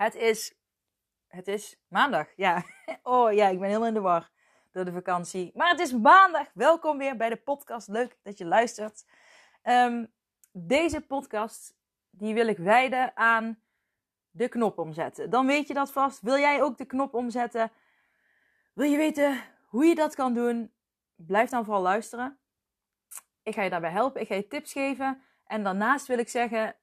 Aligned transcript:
Het 0.00 0.14
is, 0.14 0.54
het 1.26 1.48
is 1.48 1.76
maandag, 1.88 2.26
ja. 2.36 2.64
Oh 3.02 3.32
ja, 3.32 3.48
ik 3.48 3.58
ben 3.58 3.68
helemaal 3.68 3.88
in 3.88 3.94
de 3.94 4.00
war 4.00 4.30
door 4.72 4.84
de 4.84 4.92
vakantie. 4.92 5.50
Maar 5.54 5.70
het 5.70 5.80
is 5.80 5.92
maandag. 5.92 6.46
Welkom 6.54 6.98
weer 6.98 7.16
bij 7.16 7.28
de 7.28 7.36
podcast. 7.36 7.88
Leuk 7.88 8.18
dat 8.22 8.38
je 8.38 8.44
luistert. 8.44 9.06
Ehm, 9.62 10.06
deze 10.52 11.00
podcast, 11.00 11.74
die 12.10 12.34
wil 12.34 12.46
ik 12.46 12.58
wijden 12.58 13.16
aan 13.16 13.62
de 14.30 14.48
knop 14.48 14.78
omzetten. 14.78 15.30
Dan 15.30 15.46
weet 15.46 15.68
je 15.68 15.74
dat 15.74 15.92
vast. 15.92 16.20
Wil 16.20 16.38
jij 16.38 16.62
ook 16.62 16.78
de 16.78 16.86
knop 16.86 17.14
omzetten? 17.14 17.72
Wil 18.72 18.90
je 18.90 18.96
weten 18.96 19.42
hoe 19.66 19.84
je 19.84 19.94
dat 19.94 20.14
kan 20.14 20.34
doen? 20.34 20.72
Blijf 21.14 21.50
dan 21.50 21.64
vooral 21.64 21.82
luisteren. 21.82 22.38
Ik 23.42 23.54
ga 23.54 23.62
je 23.62 23.70
daarbij 23.70 23.90
helpen. 23.90 24.20
Ik 24.20 24.26
ga 24.26 24.34
je 24.34 24.46
tips 24.46 24.72
geven. 24.72 25.22
En 25.44 25.62
daarnaast 25.62 26.06
wil 26.06 26.18
ik 26.18 26.28
zeggen, 26.28 26.76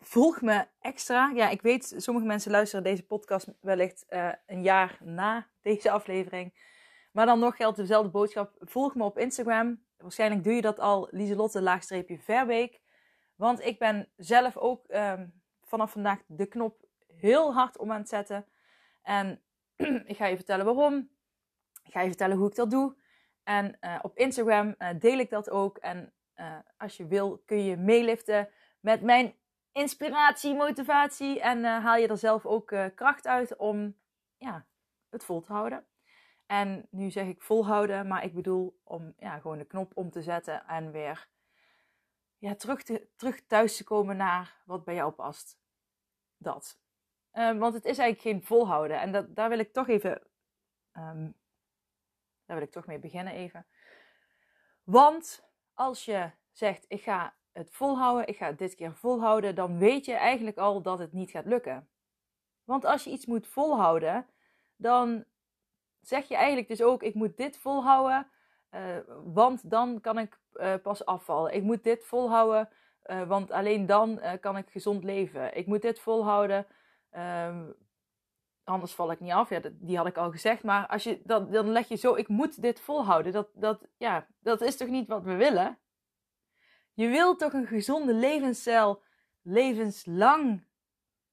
volg 0.00 0.40
me 0.40 0.66
extra. 0.80 1.32
Ja, 1.34 1.48
ik 1.48 1.62
weet, 1.62 1.94
sommige 1.96 2.26
mensen 2.26 2.50
luisteren 2.50 2.84
deze 2.84 3.06
podcast 3.06 3.48
wellicht 3.60 4.06
uh, 4.10 4.32
een 4.46 4.62
jaar 4.62 4.98
na 5.00 5.46
deze 5.62 5.90
aflevering. 5.90 6.54
Maar 7.12 7.26
dan 7.26 7.38
nog 7.38 7.56
geldt 7.56 7.76
dezelfde 7.76 8.10
boodschap. 8.10 8.54
Volg 8.58 8.94
me 8.94 9.04
op 9.04 9.18
Instagram. 9.18 9.84
Waarschijnlijk 9.96 10.44
doe 10.44 10.52
je 10.52 10.60
dat 10.60 10.78
al, 10.78 11.08
Lieselotte 11.10 11.62
laagstreepje 11.62 12.18
Verbeek. 12.18 12.80
Want 13.34 13.64
ik 13.64 13.78
ben 13.78 14.08
zelf 14.16 14.56
ook 14.56 14.84
um, 14.88 15.42
vanaf 15.62 15.90
vandaag 15.90 16.22
de 16.26 16.46
knop 16.46 16.84
heel 17.06 17.54
hard 17.54 17.78
om 17.78 17.92
aan 17.92 18.00
het 18.00 18.08
zetten. 18.08 18.46
En 19.02 19.42
ik 20.06 20.16
ga 20.16 20.26
je 20.26 20.36
vertellen 20.36 20.64
waarom. 20.64 21.10
Ik 21.84 21.92
ga 21.92 22.00
je 22.00 22.08
vertellen 22.08 22.36
hoe 22.36 22.48
ik 22.48 22.54
dat 22.54 22.70
doe. 22.70 22.96
En 23.42 23.76
uh, 23.80 23.98
op 24.02 24.16
Instagram 24.16 24.74
uh, 24.78 24.88
deel 24.98 25.18
ik 25.18 25.30
dat 25.30 25.50
ook. 25.50 25.78
En 25.78 26.10
als 26.76 26.96
je 26.96 27.06
wil 27.06 27.42
kun 27.46 27.64
je 27.64 27.76
meeliften 27.76 28.48
met 28.80 29.02
mijn 29.02 29.34
inspiratie, 29.76 30.54
motivatie 30.54 31.40
en 31.40 31.58
uh, 31.58 31.84
haal 31.84 31.96
je 31.96 32.08
er 32.08 32.18
zelf 32.18 32.46
ook 32.46 32.70
uh, 32.70 32.86
kracht 32.94 33.26
uit 33.26 33.56
om 33.56 33.96
ja, 34.36 34.66
het 35.08 35.24
vol 35.24 35.40
te 35.40 35.52
houden. 35.52 35.86
En 36.46 36.86
nu 36.90 37.10
zeg 37.10 37.26
ik 37.26 37.42
volhouden, 37.42 38.06
maar 38.06 38.24
ik 38.24 38.34
bedoel 38.34 38.80
om 38.84 39.14
ja, 39.18 39.38
gewoon 39.38 39.58
de 39.58 39.64
knop 39.64 39.92
om 39.94 40.10
te 40.10 40.22
zetten 40.22 40.66
en 40.66 40.90
weer 40.92 41.28
ja, 42.38 42.54
terug, 42.54 42.82
te, 42.82 43.08
terug 43.16 43.46
thuis 43.46 43.76
te 43.76 43.84
komen 43.84 44.16
naar 44.16 44.62
wat 44.64 44.84
bij 44.84 44.94
jou 44.94 45.12
past. 45.12 45.58
Dat. 46.36 46.78
Um, 47.32 47.58
want 47.58 47.74
het 47.74 47.84
is 47.84 47.98
eigenlijk 47.98 48.20
geen 48.20 48.46
volhouden. 48.46 49.00
En 49.00 49.12
dat, 49.12 49.34
daar 49.34 49.48
wil 49.48 49.58
ik 49.58 49.72
toch 49.72 49.88
even. 49.88 50.22
Um, 50.92 51.34
daar 52.44 52.56
wil 52.56 52.66
ik 52.66 52.72
toch 52.72 52.86
mee 52.86 52.98
beginnen 52.98 53.32
even. 53.32 53.66
Want 54.84 55.48
als 55.74 56.04
je 56.04 56.30
zegt: 56.52 56.84
ik 56.88 57.02
ga 57.02 57.35
het 57.56 57.70
volhouden, 57.70 58.26
ik 58.26 58.36
ga 58.36 58.46
het 58.46 58.58
dit 58.58 58.74
keer 58.74 58.94
volhouden, 58.94 59.54
dan 59.54 59.78
weet 59.78 60.04
je 60.04 60.14
eigenlijk 60.14 60.56
al 60.56 60.82
dat 60.82 60.98
het 60.98 61.12
niet 61.12 61.30
gaat 61.30 61.46
lukken. 61.46 61.88
Want 62.64 62.84
als 62.84 63.04
je 63.04 63.10
iets 63.10 63.26
moet 63.26 63.46
volhouden, 63.46 64.26
dan 64.76 65.24
zeg 66.00 66.28
je 66.28 66.36
eigenlijk 66.36 66.68
dus 66.68 66.82
ook: 66.82 67.02
ik 67.02 67.14
moet 67.14 67.36
dit 67.36 67.58
volhouden, 67.58 68.26
uh, 68.70 68.96
want 69.24 69.70
dan 69.70 70.00
kan 70.00 70.18
ik 70.18 70.38
uh, 70.54 70.74
pas 70.82 71.04
afvallen. 71.04 71.54
Ik 71.54 71.62
moet 71.62 71.84
dit 71.84 72.04
volhouden, 72.04 72.68
uh, 73.06 73.28
want 73.28 73.50
alleen 73.50 73.86
dan 73.86 74.20
kan 74.40 74.56
ik 74.56 74.70
gezond 74.70 75.04
leven. 75.04 75.56
Ik 75.56 75.66
moet 75.66 75.82
dit 75.82 76.00
volhouden, 76.00 76.66
ehm, 77.10 77.64
anders 78.64 78.94
val 78.94 79.10
ik 79.10 79.20
niet 79.20 79.32
af. 79.32 79.50
Ja, 79.50 79.60
dat, 79.60 79.72
die 79.80 79.96
had 79.96 80.06
ik 80.06 80.16
al 80.16 80.30
gezegd. 80.30 80.62
Maar 80.62 80.86
als 80.86 81.02
je, 81.02 81.20
dan, 81.24 81.50
dan 81.50 81.68
leg 81.68 81.88
je 81.88 81.96
zo: 81.96 82.14
ik 82.14 82.28
moet 82.28 82.62
dit 82.62 82.80
volhouden. 82.80 83.32
Dat, 83.32 83.48
dat, 83.54 83.86
ja, 83.96 84.26
dat 84.40 84.60
is 84.60 84.76
toch 84.76 84.88
niet 84.88 85.08
wat 85.08 85.22
we 85.22 85.34
willen? 85.34 85.78
Je 86.96 87.08
wilt 87.08 87.38
toch 87.38 87.52
een 87.52 87.66
gezonde 87.66 88.14
levensstijl 88.14 89.02
levenslang 89.42 90.64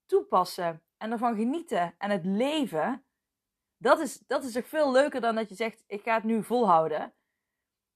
toepassen 0.06 0.82
en 0.98 1.12
ervan 1.12 1.36
genieten 1.36 1.96
en 1.98 2.10
het 2.10 2.26
leven. 2.26 3.04
Dat 3.78 4.00
is, 4.00 4.20
dat 4.28 4.44
is 4.44 4.52
toch 4.52 4.68
veel 4.68 4.92
leuker 4.92 5.22
dan 5.22 5.36
dat 5.36 5.50
je 5.50 5.56
zegt: 5.56 5.84
ik 5.88 6.02
ga 6.02 6.14
het 6.14 6.24
nu 6.24 6.44
volhouden. 6.44 7.14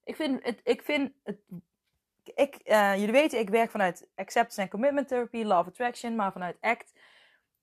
Ik 0.04 0.16
vind 0.16 0.44
het, 0.44 0.60
ik 0.64 0.82
vind 0.82 1.14
het, 1.24 1.40
ik, 2.36 2.60
uh, 2.66 2.96
jullie 2.96 3.12
weten, 3.12 3.40
ik 3.40 3.50
werk 3.50 3.72
vanuit 3.72 4.10
Acceptance 4.16 4.62
and 4.62 4.70
Commitment 4.70 5.08
Therapy, 5.08 5.44
of 5.44 5.68
Attraction, 5.68 6.16
maar 6.16 6.32
vanuit 6.32 6.58
ACT 6.62 6.94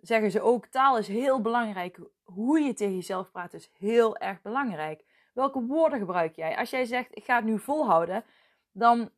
zeggen 0.00 0.31
ze 0.31 0.41
ook: 0.41 0.66
taal 0.66 0.98
is 0.98 1.09
heel 1.09 1.41
belangrijk. 1.41 1.98
Hoe 2.22 2.60
je 2.60 2.72
tegen 2.72 2.94
jezelf 2.94 3.31
praat 3.31 3.54
is 3.54 3.71
heel 3.78 4.16
erg 4.16 4.42
belangrijk. 4.42 5.04
Welke 5.32 5.60
woorden 5.60 5.98
gebruik 5.98 6.36
jij? 6.36 6.56
Als 6.56 6.71
jij 6.71 6.84
zegt: 6.84 7.16
ik 7.16 7.25
ga 7.25 7.36
het 7.36 7.44
nu 7.44 7.59
volhouden, 7.59 8.25
dan 8.72 9.10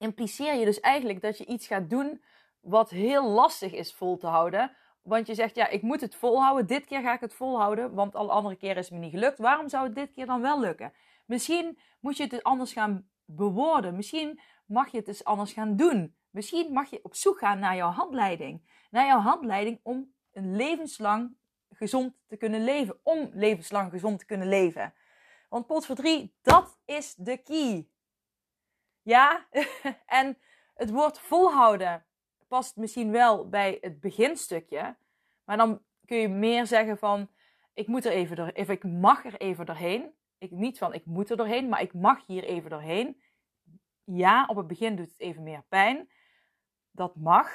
impliceer 0.00 0.54
je 0.54 0.64
dus 0.64 0.80
eigenlijk 0.80 1.20
dat 1.20 1.38
je 1.38 1.46
iets 1.46 1.66
gaat 1.66 1.90
doen 1.90 2.22
wat 2.60 2.90
heel 2.90 3.28
lastig 3.28 3.72
is 3.72 3.94
vol 3.94 4.16
te 4.16 4.26
houden. 4.26 4.76
Want 5.02 5.26
je 5.26 5.34
zegt, 5.34 5.54
ja, 5.54 5.68
ik 5.68 5.82
moet 5.82 6.00
het 6.00 6.14
volhouden. 6.14 6.66
Dit 6.66 6.84
keer 6.84 7.00
ga 7.00 7.14
ik 7.14 7.20
het 7.20 7.34
volhouden, 7.34 7.94
want 7.94 8.14
alle 8.14 8.30
andere 8.30 8.56
keren 8.56 8.76
is 8.76 8.88
het 8.88 8.98
me 8.98 9.04
niet 9.04 9.12
gelukt. 9.12 9.38
Waarom 9.38 9.68
zou 9.68 9.84
het 9.84 9.94
dit 9.94 10.10
keer 10.10 10.26
dan 10.26 10.40
wel 10.40 10.60
lukken? 10.60 10.92
Misschien 11.26 11.78
moet 12.00 12.16
je 12.16 12.22
het 12.22 12.30
dus 12.30 12.42
anders 12.42 12.72
gaan 12.72 13.08
bewoorden. 13.24 13.96
Misschien 13.96 14.40
mag 14.66 14.90
je 14.90 14.96
het 14.96 15.06
dus 15.06 15.24
anders 15.24 15.52
gaan 15.52 15.76
doen. 15.76 16.16
Misschien 16.30 16.72
mag 16.72 16.90
je 16.90 17.00
op 17.02 17.14
zoek 17.14 17.38
gaan 17.38 17.58
naar 17.58 17.76
jouw 17.76 17.90
handleiding. 17.90 18.84
Naar 18.90 19.06
jouw 19.06 19.20
handleiding 19.20 19.80
om 19.82 20.14
een 20.32 20.56
levenslang 20.56 21.36
gezond 21.68 22.14
te 22.26 22.36
kunnen 22.36 22.64
leven. 22.64 23.00
Om 23.02 23.30
levenslang 23.32 23.90
gezond 23.90 24.18
te 24.18 24.26
kunnen 24.26 24.48
leven. 24.48 24.94
Want 25.48 25.66
pot 25.66 25.86
voor 25.86 25.96
drie, 25.96 26.34
dat 26.42 26.78
is 26.84 27.14
de 27.14 27.36
key. 27.36 27.89
Ja, 29.02 29.46
en 30.06 30.38
het 30.74 30.90
woord 30.90 31.18
volhouden 31.18 32.04
past 32.50 32.76
misschien 32.76 33.10
wel 33.10 33.48
bij 33.48 33.78
het 33.80 34.00
beginstukje. 34.00 34.96
Maar 35.44 35.56
dan 35.56 35.82
kun 36.06 36.16
je 36.16 36.28
meer 36.28 36.66
zeggen 36.66 36.98
van, 36.98 37.30
ik 37.74 37.86
moet 37.86 38.04
er 38.04 38.12
even 38.12 38.36
door, 38.36 38.52
of 38.52 38.68
ik 38.68 38.84
mag 38.84 39.24
er 39.24 39.36
even 39.36 39.66
doorheen. 39.66 40.14
Ik, 40.38 40.50
niet 40.50 40.78
van, 40.78 40.94
ik 40.94 41.06
moet 41.06 41.30
er 41.30 41.36
doorheen, 41.36 41.68
maar 41.68 41.80
ik 41.80 41.94
mag 41.94 42.26
hier 42.26 42.44
even 42.44 42.70
doorheen. 42.70 43.22
Ja, 44.04 44.44
op 44.46 44.56
het 44.56 44.66
begin 44.66 44.96
doet 44.96 45.10
het 45.10 45.20
even 45.20 45.42
meer 45.42 45.62
pijn. 45.68 46.10
Dat 46.90 47.16
mag. 47.16 47.50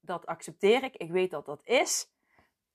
Dat 0.00 0.26
accepteer 0.26 0.82
ik. 0.82 0.96
Ik 0.96 1.10
weet 1.10 1.30
dat 1.30 1.46
dat 1.46 1.60
is. 1.64 2.12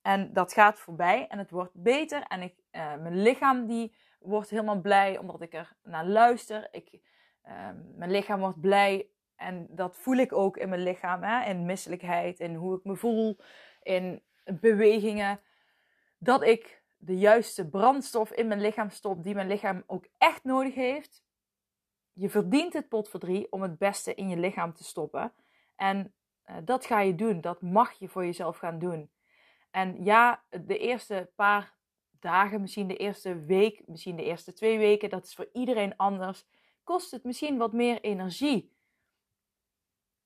En 0.02 0.34
dat 0.34 0.54
gaat 0.54 0.80
voorbij 0.80 1.28
en 1.28 1.38
het 1.38 1.52
wordt 1.52 1.74
beter. 1.74 2.24
En 2.24 2.42
ik, 2.42 2.56
uh, 2.72 2.96
mijn 2.96 3.22
lichaam 3.22 3.68
die 3.68 3.96
wordt 4.20 4.50
helemaal 4.50 4.82
blij 4.82 5.18
omdat 5.18 5.42
ik 5.42 5.54
er 5.54 5.76
naar 5.84 6.06
luister. 6.06 6.68
Ik, 6.72 7.00
Um, 7.48 7.94
mijn 7.96 8.12
lichaam 8.12 8.40
wordt 8.40 8.62
blij 8.62 9.08
en 9.36 9.68
dat 9.70 9.98
voel 9.98 10.16
ik 10.16 10.34
ook 10.34 10.58
in 10.58 10.70
mijn 10.70 10.84
lichaam. 10.84 11.24
Hè? 11.24 11.50
In 11.50 11.66
misselijkheid, 11.66 12.40
in 12.40 12.56
hoe 12.56 12.78
ik 12.78 12.84
me 12.84 12.96
voel, 12.96 13.38
in 13.82 14.22
bewegingen. 14.44 15.40
Dat 16.18 16.44
ik 16.44 16.84
de 16.98 17.18
juiste 17.18 17.70
brandstof 17.70 18.32
in 18.32 18.48
mijn 18.48 18.62
lichaam 18.62 18.90
stop 18.90 19.24
die 19.24 19.36
mijn 19.36 19.48
lichaam 19.48 19.84
ook 19.86 20.08
echt 20.18 20.44
nodig 20.44 20.74
heeft. 20.74 21.24
Je 22.14 22.30
verdient 22.30 22.74
het 22.74 22.88
pot 22.88 23.10
voor 23.10 23.20
drie 23.20 23.52
om 23.52 23.62
het 23.62 23.78
beste 23.78 24.14
in 24.14 24.30
je 24.30 24.38
lichaam 24.38 24.74
te 24.74 24.84
stoppen. 24.84 25.34
En 25.76 26.14
uh, 26.50 26.56
dat 26.64 26.86
ga 26.86 27.00
je 27.00 27.16
doen. 27.16 27.42
Dat 27.42 27.62
mag 27.62 27.92
je 27.92 28.08
voor 28.08 28.26
jezelf 28.26 28.58
gaan 28.58 28.80
doen. 28.80 29.12
En 29.72 30.04
ja, 30.04 30.44
de 30.50 30.78
eerste 30.78 31.32
paar 31.36 31.74
dagen, 32.20 32.62
misschien 32.62 32.88
de 32.88 32.98
eerste 32.98 33.40
week, 33.40 33.82
misschien 33.86 34.16
de 34.16 34.24
eerste 34.24 34.54
twee 34.54 34.78
weken, 34.78 35.10
dat 35.10 35.26
is 35.26 35.36
voor 35.36 35.50
iedereen 35.54 35.98
anders 35.98 36.46
kost 36.84 37.12
het 37.12 37.24
misschien 37.24 37.58
wat 37.58 37.74
meer 37.74 38.02
energie. 38.02 38.76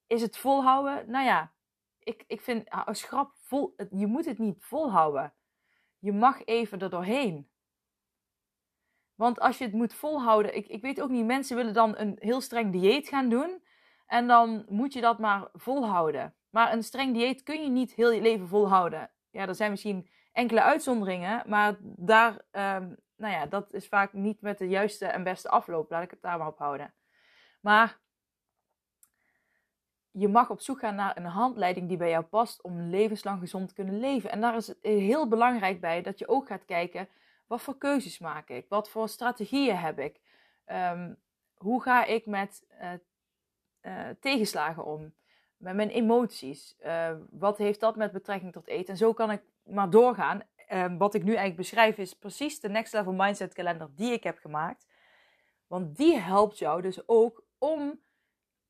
Is 0.07 0.21
het 0.21 0.37
volhouden? 0.37 1.11
Nou 1.11 1.25
ja, 1.25 1.53
ik, 1.99 2.23
ik 2.27 2.41
vind 2.41 2.69
ah, 2.69 2.87
als 2.87 3.03
grap, 3.03 3.31
vol, 3.35 3.75
je 3.89 4.07
moet 4.07 4.25
het 4.25 4.37
niet 4.37 4.63
volhouden. 4.63 5.33
Je 5.99 6.11
mag 6.11 6.45
even 6.45 6.79
er 6.79 6.89
doorheen. 6.89 7.49
Want 9.15 9.39
als 9.39 9.57
je 9.57 9.63
het 9.63 9.73
moet 9.73 9.93
volhouden, 9.93 10.55
ik, 10.55 10.67
ik 10.67 10.81
weet 10.81 11.01
ook 11.01 11.09
niet, 11.09 11.25
mensen 11.25 11.55
willen 11.55 11.73
dan 11.73 11.97
een 11.97 12.15
heel 12.19 12.41
streng 12.41 12.71
dieet 12.71 13.07
gaan 13.07 13.29
doen. 13.29 13.63
En 14.05 14.27
dan 14.27 14.65
moet 14.69 14.93
je 14.93 15.01
dat 15.01 15.19
maar 15.19 15.49
volhouden. 15.53 16.35
Maar 16.49 16.73
een 16.73 16.83
streng 16.83 17.13
dieet 17.13 17.43
kun 17.43 17.63
je 17.63 17.69
niet 17.69 17.93
heel 17.93 18.11
je 18.11 18.21
leven 18.21 18.47
volhouden. 18.47 19.11
Ja, 19.29 19.47
er 19.47 19.55
zijn 19.55 19.71
misschien 19.71 20.09
enkele 20.31 20.61
uitzonderingen, 20.61 21.43
maar 21.49 21.77
daar, 21.81 22.41
um, 22.51 22.97
nou 23.17 23.33
ja, 23.33 23.45
dat 23.45 23.73
is 23.73 23.87
vaak 23.87 24.13
niet 24.13 24.41
met 24.41 24.57
de 24.57 24.67
juiste 24.67 25.05
en 25.05 25.23
beste 25.23 25.49
afloop. 25.49 25.89
Laat 25.89 26.03
ik 26.03 26.11
het 26.11 26.21
daar 26.21 26.37
maar 26.37 26.47
op 26.47 26.57
houden. 26.57 26.93
Maar 27.59 27.99
je 30.11 30.27
mag 30.27 30.49
op 30.49 30.61
zoek 30.61 30.79
gaan 30.79 30.95
naar 30.95 31.17
een 31.17 31.25
handleiding 31.25 31.87
die 31.87 31.97
bij 31.97 32.09
jou 32.09 32.23
past 32.23 32.61
om 32.61 32.81
levenslang 32.81 33.39
gezond 33.39 33.67
te 33.67 33.73
kunnen 33.73 33.99
leven. 33.99 34.31
En 34.31 34.41
daar 34.41 34.55
is 34.55 34.67
het 34.67 34.77
heel 34.81 35.27
belangrijk 35.27 35.81
bij 35.81 36.01
dat 36.01 36.19
je 36.19 36.27
ook 36.27 36.47
gaat 36.47 36.65
kijken, 36.65 37.09
wat 37.47 37.61
voor 37.61 37.77
keuzes 37.77 38.19
maak 38.19 38.49
ik? 38.49 38.65
Wat 38.69 38.89
voor 38.89 39.09
strategieën 39.09 39.77
heb 39.77 39.99
ik? 39.99 40.19
Ehm, 40.65 41.13
hoe 41.57 41.81
ga 41.81 42.05
ik 42.05 42.25
met 42.25 42.65
uh, 42.81 42.91
uh, 43.81 44.09
tegenslagen 44.19 44.85
om? 44.85 45.13
Met 45.57 45.75
mijn 45.75 45.89
emoties? 45.89 46.75
Uh, 46.85 47.11
wat 47.29 47.57
heeft 47.57 47.79
dat 47.79 47.95
met 47.95 48.11
betrekking 48.11 48.51
tot 48.51 48.67
eten? 48.67 48.87
En 48.87 48.97
zo 48.97 49.13
kan 49.13 49.31
ik 49.31 49.41
maar 49.63 49.89
doorgaan. 49.89 50.41
Ehm, 50.67 50.97
wat 50.97 51.13
ik 51.13 51.23
nu 51.23 51.29
eigenlijk 51.29 51.57
beschrijf 51.57 51.97
is 51.97 52.13
precies 52.13 52.59
de 52.59 52.69
Next 52.69 52.93
Level 52.93 53.13
Mindset 53.13 53.53
kalender 53.53 53.89
die 53.95 54.11
ik 54.11 54.23
heb 54.23 54.37
gemaakt. 54.37 54.87
Want 55.67 55.97
die 55.97 56.17
helpt 56.17 56.57
jou 56.57 56.81
dus 56.81 57.07
ook 57.07 57.43
om 57.57 57.99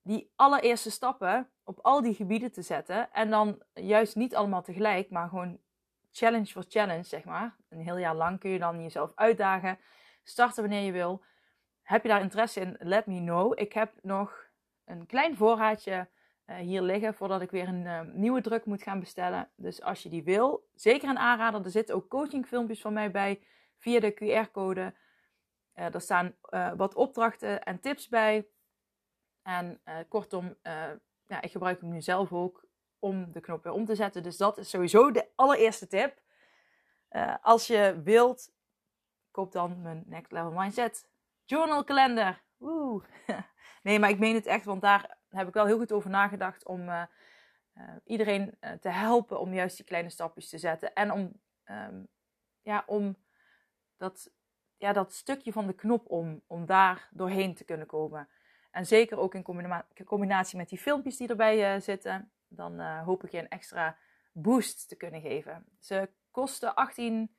die 0.01 0.31
allereerste 0.35 0.91
stappen 0.91 1.49
op 1.63 1.79
al 1.81 2.01
die 2.01 2.13
gebieden 2.13 2.51
te 2.51 2.61
zetten. 2.61 3.11
En 3.11 3.29
dan 3.29 3.61
juist 3.73 4.15
niet 4.15 4.35
allemaal 4.35 4.61
tegelijk, 4.61 5.09
maar 5.09 5.29
gewoon 5.29 5.59
challenge 6.11 6.51
voor 6.51 6.65
challenge, 6.67 7.03
zeg 7.03 7.23
maar. 7.23 7.55
Een 7.69 7.81
heel 7.81 7.97
jaar 7.97 8.15
lang 8.15 8.39
kun 8.39 8.49
je 8.49 8.59
dan 8.59 8.81
jezelf 8.81 9.11
uitdagen. 9.15 9.79
Starten 10.23 10.63
wanneer 10.63 10.81
je 10.81 10.91
wil. 10.91 11.23
Heb 11.81 12.03
je 12.03 12.09
daar 12.09 12.21
interesse 12.21 12.59
in? 12.59 12.75
Let 12.79 13.05
me 13.05 13.19
know. 13.19 13.59
Ik 13.59 13.73
heb 13.73 13.93
nog 14.01 14.45
een 14.85 15.05
klein 15.05 15.35
voorraadje 15.35 16.07
hier 16.55 16.81
liggen 16.81 17.13
voordat 17.13 17.41
ik 17.41 17.51
weer 17.51 17.67
een 17.67 17.85
uh, 17.85 18.01
nieuwe 18.01 18.41
druk 18.41 18.65
moet 18.65 18.83
gaan 18.83 18.99
bestellen. 18.99 19.49
Dus 19.55 19.81
als 19.81 20.03
je 20.03 20.09
die 20.09 20.23
wil, 20.23 20.69
zeker 20.75 21.09
een 21.09 21.17
aanrader. 21.17 21.65
Er 21.65 21.71
zitten 21.71 21.95
ook 21.95 22.09
coachingfilmpjes 22.09 22.81
van 22.81 22.93
mij 22.93 23.11
bij 23.11 23.41
via 23.77 23.99
de 23.99 24.13
QR-code. 24.13 24.93
Uh, 25.75 25.93
er 25.93 26.01
staan 26.01 26.35
wat 26.77 26.95
opdrachten 26.95 27.63
en 27.63 27.79
tips 27.79 28.07
bij. 28.07 28.47
En 29.41 29.81
kortom, 30.07 30.55
ja, 31.27 31.41
ik 31.41 31.51
gebruik 31.51 31.81
hem 31.81 31.89
nu 31.89 32.01
zelf 32.01 32.33
ook 32.33 32.65
om 32.99 33.31
de 33.31 33.39
knop 33.39 33.63
weer 33.63 33.73
om 33.73 33.85
te 33.85 33.95
zetten. 33.95 34.23
Dus 34.23 34.37
dat 34.37 34.57
is 34.57 34.69
sowieso 34.69 35.11
de 35.11 35.27
allereerste 35.35 35.87
tip. 35.87 36.21
als 37.41 37.67
je 37.67 38.01
wilt, 38.03 38.51
koop 39.31 39.51
dan 39.51 39.81
mijn 39.81 40.03
Next 40.05 40.31
Level 40.31 40.51
Mindset 40.51 41.09
Journal 41.45 41.83
Calendar. 41.83 42.41
Woe. 42.57 43.03
nee, 43.83 43.99
maar 43.99 44.09
ik 44.09 44.19
meen 44.19 44.35
het 44.35 44.45
echt, 44.45 44.65
want 44.65 44.81
daar 44.81 45.16
heb 45.29 45.47
ik 45.47 45.53
wel 45.53 45.65
heel 45.65 45.77
goed 45.77 45.91
over 45.91 46.09
nagedacht 46.09 46.65
om 46.65 46.89
uh, 46.89 47.03
uh, 47.75 47.83
iedereen 48.03 48.57
uh, 48.61 48.71
te 48.71 48.89
helpen 48.89 49.39
om 49.39 49.53
juist 49.53 49.77
die 49.77 49.85
kleine 49.85 50.09
stapjes 50.09 50.49
te 50.49 50.57
zetten. 50.57 50.93
En 50.93 51.11
om, 51.11 51.41
um, 51.65 52.07
ja, 52.61 52.83
om 52.85 53.17
dat, 53.97 54.31
ja, 54.77 54.93
dat 54.93 55.13
stukje 55.13 55.51
van 55.51 55.67
de 55.67 55.73
knop 55.73 56.09
om, 56.09 56.41
om 56.47 56.65
daar 56.65 57.09
doorheen 57.11 57.55
te 57.55 57.63
kunnen 57.63 57.87
komen. 57.87 58.29
En 58.71 58.85
zeker 58.85 59.17
ook 59.17 59.35
in 59.35 59.43
combina 59.43 59.87
combinatie 60.05 60.57
met 60.57 60.69
die 60.69 60.77
filmpjes 60.77 61.17
die 61.17 61.27
erbij 61.27 61.79
zitten. 61.79 62.31
Dan 62.47 62.79
hoop 62.79 63.23
ik 63.23 63.31
je 63.31 63.37
een 63.37 63.49
extra 63.49 63.97
boost 64.31 64.87
te 64.87 64.95
kunnen 64.95 65.21
geven. 65.21 65.65
Ze 65.79 66.09
kosten 66.31 66.75
18 66.75 67.37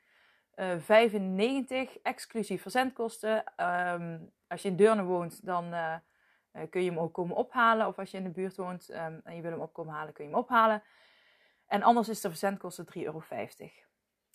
95 0.79 1.99
exclusief 1.99 2.63
verzendkosten. 2.63 3.45
Um, 3.57 4.33
als 4.49 4.63
je 4.63 4.69
in 4.69 4.77
Deurne 4.77 5.03
woont, 5.03 5.45
dan 5.45 5.75
uh, 5.75 5.95
kun 6.71 6.83
je 6.83 6.91
hem 6.91 6.99
ook 6.99 7.13
komen 7.13 7.37
ophalen. 7.37 7.87
Of 7.87 7.99
als 7.99 8.11
je 8.11 8.17
in 8.17 8.25
de 8.25 8.31
buurt 8.31 8.57
woont 8.57 8.91
um, 8.91 9.21
en 9.25 9.37
je 9.37 9.43
wil 9.43 9.51
hem 9.51 9.61
opkomen 9.61 9.95
halen, 9.95 10.13
kun 10.13 10.25
je 10.25 10.31
hem 10.31 10.39
ophalen. 10.39 10.83
En 11.67 11.83
anders 11.83 12.09
is 12.09 12.21
de 12.21 12.29
verzendkosten 12.29 12.87
3,50 12.87 13.03
euro. 13.05 13.23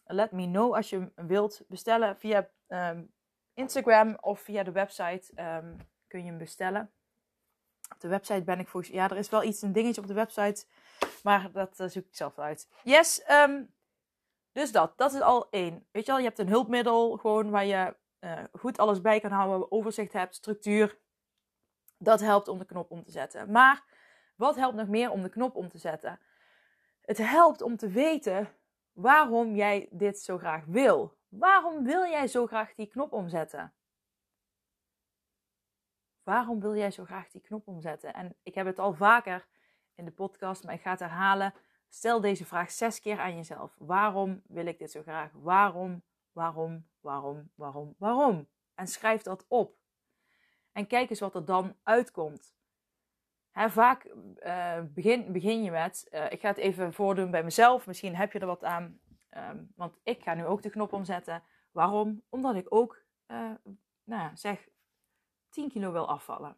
Let 0.05 0.31
me 0.31 0.45
know 0.45 0.75
als 0.75 0.89
je 0.89 1.11
hem 1.15 1.27
wilt 1.27 1.63
bestellen 1.67 2.17
via 2.17 2.49
um, 2.67 3.13
Instagram 3.53 4.17
of 4.21 4.39
via 4.39 4.63
de 4.63 4.71
website 4.71 5.33
kun 6.07 6.19
je 6.23 6.29
hem 6.29 6.37
bestellen. 6.37 6.91
Op 7.93 7.99
de 7.99 8.07
website 8.07 8.43
ben 8.43 8.59
ik 8.59 8.67
volgens 8.67 8.93
ja, 8.93 9.09
er 9.09 9.17
is 9.17 9.29
wel 9.29 9.43
iets, 9.43 9.61
een 9.61 9.73
dingetje 9.73 10.01
op 10.01 10.07
de 10.07 10.13
website, 10.13 10.65
maar 11.23 11.51
dat 11.51 11.79
uh, 11.79 11.87
zoek 11.87 12.05
ik 12.05 12.15
zelf 12.15 12.39
uit. 12.39 12.67
Yes, 12.83 13.23
dus 14.53 14.71
dat, 14.71 14.97
dat 14.97 15.13
is 15.13 15.21
al 15.21 15.47
één. 15.49 15.87
Weet 15.91 16.05
je 16.05 16.11
wel, 16.11 16.19
je 16.19 16.27
hebt 16.27 16.39
een 16.39 16.47
hulpmiddel 16.47 17.17
gewoon 17.17 17.49
waar 17.49 17.65
je 17.65 17.95
uh, 18.19 18.43
goed 18.51 18.77
alles 18.77 19.01
bij 19.01 19.19
kan 19.19 19.31
houden, 19.31 19.71
overzicht 19.71 20.13
hebt, 20.13 20.35
structuur. 20.35 20.99
Dat 22.03 22.19
helpt 22.19 22.47
om 22.47 22.57
de 22.57 22.65
knop 22.65 22.91
om 22.91 23.03
te 23.03 23.11
zetten. 23.11 23.51
Maar 23.51 23.83
wat 24.35 24.55
helpt 24.55 24.75
nog 24.75 24.87
meer 24.87 25.11
om 25.11 25.21
de 25.21 25.29
knop 25.29 25.55
om 25.55 25.69
te 25.69 25.77
zetten? 25.77 26.19
Het 27.01 27.17
helpt 27.17 27.61
om 27.61 27.77
te 27.77 27.87
weten 27.87 28.49
waarom 28.91 29.55
jij 29.55 29.87
dit 29.91 30.19
zo 30.19 30.37
graag 30.37 30.65
wil. 30.65 31.17
Waarom 31.29 31.83
wil 31.83 32.05
jij 32.05 32.27
zo 32.27 32.47
graag 32.47 32.73
die 32.73 32.87
knop 32.87 33.11
omzetten? 33.11 33.73
Waarom 36.23 36.59
wil 36.59 36.75
jij 36.75 36.91
zo 36.91 37.05
graag 37.05 37.29
die 37.29 37.41
knop 37.41 37.67
omzetten? 37.67 38.13
En 38.13 38.35
ik 38.43 38.55
heb 38.55 38.65
het 38.65 38.79
al 38.79 38.93
vaker 38.93 39.47
in 39.95 40.05
de 40.05 40.11
podcast, 40.11 40.63
maar 40.63 40.73
ik 40.73 40.81
ga 40.81 40.91
het 40.91 40.99
herhalen. 40.99 41.53
Stel 41.89 42.21
deze 42.21 42.45
vraag 42.45 42.71
zes 42.71 42.99
keer 42.99 43.19
aan 43.19 43.35
jezelf. 43.35 43.75
Waarom 43.77 44.41
wil 44.47 44.65
ik 44.65 44.79
dit 44.79 44.91
zo 44.91 45.01
graag? 45.01 45.31
Waarom, 45.33 46.03
waarom, 46.31 46.87
waarom, 46.99 47.51
waarom, 47.55 47.95
waarom? 47.97 48.47
En 48.75 48.87
schrijf 48.87 49.21
dat 49.21 49.45
op. 49.47 49.81
En 50.73 50.87
kijk 50.87 51.09
eens 51.09 51.19
wat 51.19 51.35
er 51.35 51.45
dan 51.45 51.75
uitkomt. 51.83 52.55
Vaak 53.53 54.05
uh, 54.05 54.79
begin, 54.93 55.31
begin 55.31 55.63
je 55.63 55.71
met, 55.71 56.07
uh, 56.11 56.31
ik 56.31 56.39
ga 56.39 56.47
het 56.47 56.57
even 56.57 56.93
voordoen 56.93 57.31
bij 57.31 57.43
mezelf, 57.43 57.87
misschien 57.87 58.15
heb 58.15 58.31
je 58.31 58.39
er 58.39 58.45
wat 58.45 58.63
aan, 58.63 58.99
um, 59.37 59.71
want 59.75 59.99
ik 60.03 60.23
ga 60.23 60.33
nu 60.33 60.45
ook 60.45 60.61
de 60.61 60.69
knop 60.69 60.93
omzetten. 60.93 61.43
Waarom? 61.71 62.23
Omdat 62.29 62.55
ik 62.55 62.65
ook, 62.69 63.03
uh, 63.27 63.37
nou 64.03 64.21
ja, 64.21 64.35
zeg, 64.35 64.67
10 65.49 65.69
kilo 65.69 65.91
wil 65.91 66.07
afvallen. 66.07 66.57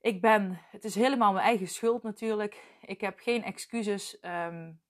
Ik 0.00 0.20
ben, 0.20 0.58
het 0.70 0.84
is 0.84 0.94
helemaal 0.94 1.32
mijn 1.32 1.44
eigen 1.44 1.68
schuld 1.68 2.02
natuurlijk. 2.02 2.78
Ik 2.80 3.00
heb 3.00 3.18
geen 3.18 3.42
excuses. 3.44 4.18
Um, 4.22 4.80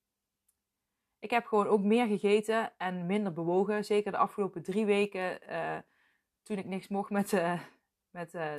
ik 1.18 1.30
heb 1.30 1.46
gewoon 1.46 1.66
ook 1.66 1.82
meer 1.82 2.06
gegeten 2.06 2.72
en 2.78 3.06
minder 3.06 3.32
bewogen. 3.32 3.84
Zeker 3.84 4.12
de 4.12 4.18
afgelopen 4.18 4.62
drie 4.62 4.86
weken, 4.86 5.38
toen 6.42 6.58
ik 6.58 6.64
niks 6.64 6.88
mocht 6.88 7.10
met, 7.10 7.32
met, 8.10 8.34
uh, 8.34 8.52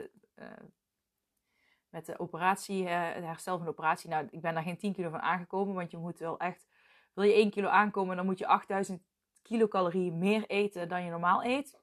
met 1.90 2.06
de 2.06 2.20
operatie, 2.20 2.88
het 2.88 3.24
herstel 3.24 3.56
van 3.56 3.66
de 3.66 3.72
operatie. 3.72 4.10
Nou, 4.10 4.28
ik 4.32 4.42
ben 4.42 4.54
daar 4.54 4.64
geen 4.64 4.78
10 4.78 4.94
kilo 4.94 5.10
van 5.10 5.22
aangekomen, 5.22 5.76
want 5.76 5.92
je 5.92 5.98
moet 5.98 6.20
wel 6.20 6.40
echt, 6.40 6.68
wil 7.14 7.24
je 7.24 7.34
1 7.34 7.50
kilo 7.50 7.68
aankomen, 7.68 8.16
dan 8.16 8.26
moet 8.26 8.40
je 8.40 8.48
8000 8.48 9.02
kilocalorieën 9.42 10.18
meer 10.18 10.46
eten 10.46 10.90
dan 10.90 11.04
je 11.04 11.10
normaal 11.10 11.44
eet. 11.44 11.80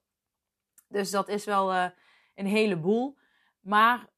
Dus 0.89 1.11
dat 1.11 1.29
is 1.29 1.45
wel 1.45 1.75
een 2.35 2.47
heleboel. 2.47 3.17
Maar 3.61 4.09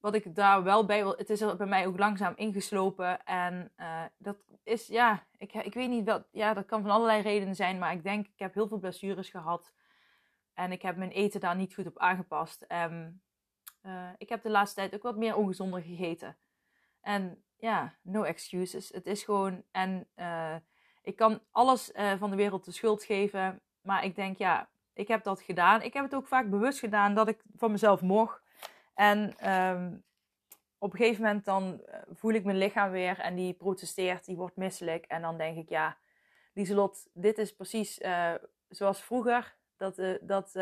wat 0.00 0.14
ik 0.14 0.34
daar 0.34 0.62
wel 0.62 0.84
bij 0.84 1.02
wil, 1.02 1.16
het 1.16 1.30
is 1.30 1.40
er 1.40 1.56
bij 1.56 1.66
mij 1.66 1.86
ook 1.86 1.98
langzaam 1.98 2.32
ingeslopen. 2.36 3.24
En 3.24 3.72
dat 4.18 4.36
is, 4.62 4.86
ja, 4.86 5.26
ik, 5.36 5.52
ik 5.52 5.74
weet 5.74 5.88
niet 5.88 6.06
wat, 6.06 6.28
ja, 6.30 6.54
dat 6.54 6.66
kan 6.66 6.82
van 6.82 6.90
allerlei 6.90 7.22
redenen 7.22 7.54
zijn. 7.54 7.78
Maar 7.78 7.92
ik 7.92 8.02
denk, 8.02 8.26
ik 8.26 8.38
heb 8.38 8.54
heel 8.54 8.68
veel 8.68 8.78
blessures 8.78 9.30
gehad. 9.30 9.72
En 10.60 10.72
ik 10.72 10.82
heb 10.82 10.96
mijn 10.96 11.10
eten 11.10 11.40
daar 11.40 11.56
niet 11.56 11.74
goed 11.74 11.86
op 11.86 11.98
aangepast. 11.98 12.62
En 12.62 13.22
uh, 13.82 14.08
ik 14.18 14.28
heb 14.28 14.42
de 14.42 14.50
laatste 14.50 14.80
tijd 14.80 14.94
ook 14.94 15.02
wat 15.02 15.16
meer 15.16 15.36
ongezonder 15.36 15.82
gegeten. 15.82 16.36
En 17.00 17.44
ja, 17.56 17.94
no 18.02 18.22
excuses. 18.22 18.88
Het 18.88 19.06
is 19.06 19.22
gewoon, 19.22 19.62
en 19.70 20.08
uh, 20.16 20.56
ik 21.02 21.16
kan 21.16 21.40
alles 21.50 21.90
van 22.18 22.30
de 22.30 22.36
wereld 22.36 22.64
de 22.64 22.72
schuld 22.72 23.04
geven. 23.04 23.60
Maar 23.80 24.04
ik 24.04 24.14
denk, 24.14 24.38
ja, 24.38 24.70
ik 24.92 25.08
heb 25.08 25.24
dat 25.24 25.42
gedaan. 25.42 25.82
Ik 25.82 25.92
heb 25.94 26.04
het 26.04 26.14
ook 26.14 26.26
vaak 26.26 26.50
bewust 26.50 26.78
gedaan 26.78 27.14
dat 27.14 27.28
ik 27.28 27.42
van 27.56 27.70
mezelf 27.70 28.00
mocht. 28.00 28.42
En 28.94 29.50
um, 29.52 30.04
op 30.78 30.92
een 30.92 30.98
gegeven 30.98 31.22
moment 31.22 31.44
dan 31.44 31.84
eh, 31.84 32.00
voel 32.10 32.32
ik 32.32 32.44
mijn 32.44 32.58
lichaam 32.58 32.90
weer 32.90 33.18
en 33.18 33.34
die 33.34 33.52
protesteert, 33.52 34.24
die 34.24 34.36
wordt 34.36 34.56
misselijk. 34.56 35.04
En 35.04 35.22
dan 35.22 35.38
denk 35.38 35.56
ik, 35.56 35.68
ja, 35.68 35.98
Lieselot, 36.52 37.08
dit 37.12 37.38
is 37.38 37.54
precies 37.54 38.00
zoals 38.68 39.02
vroeger. 39.02 39.58
Dat, 39.80 39.98
uh, 39.98 40.14
dat 40.20 40.52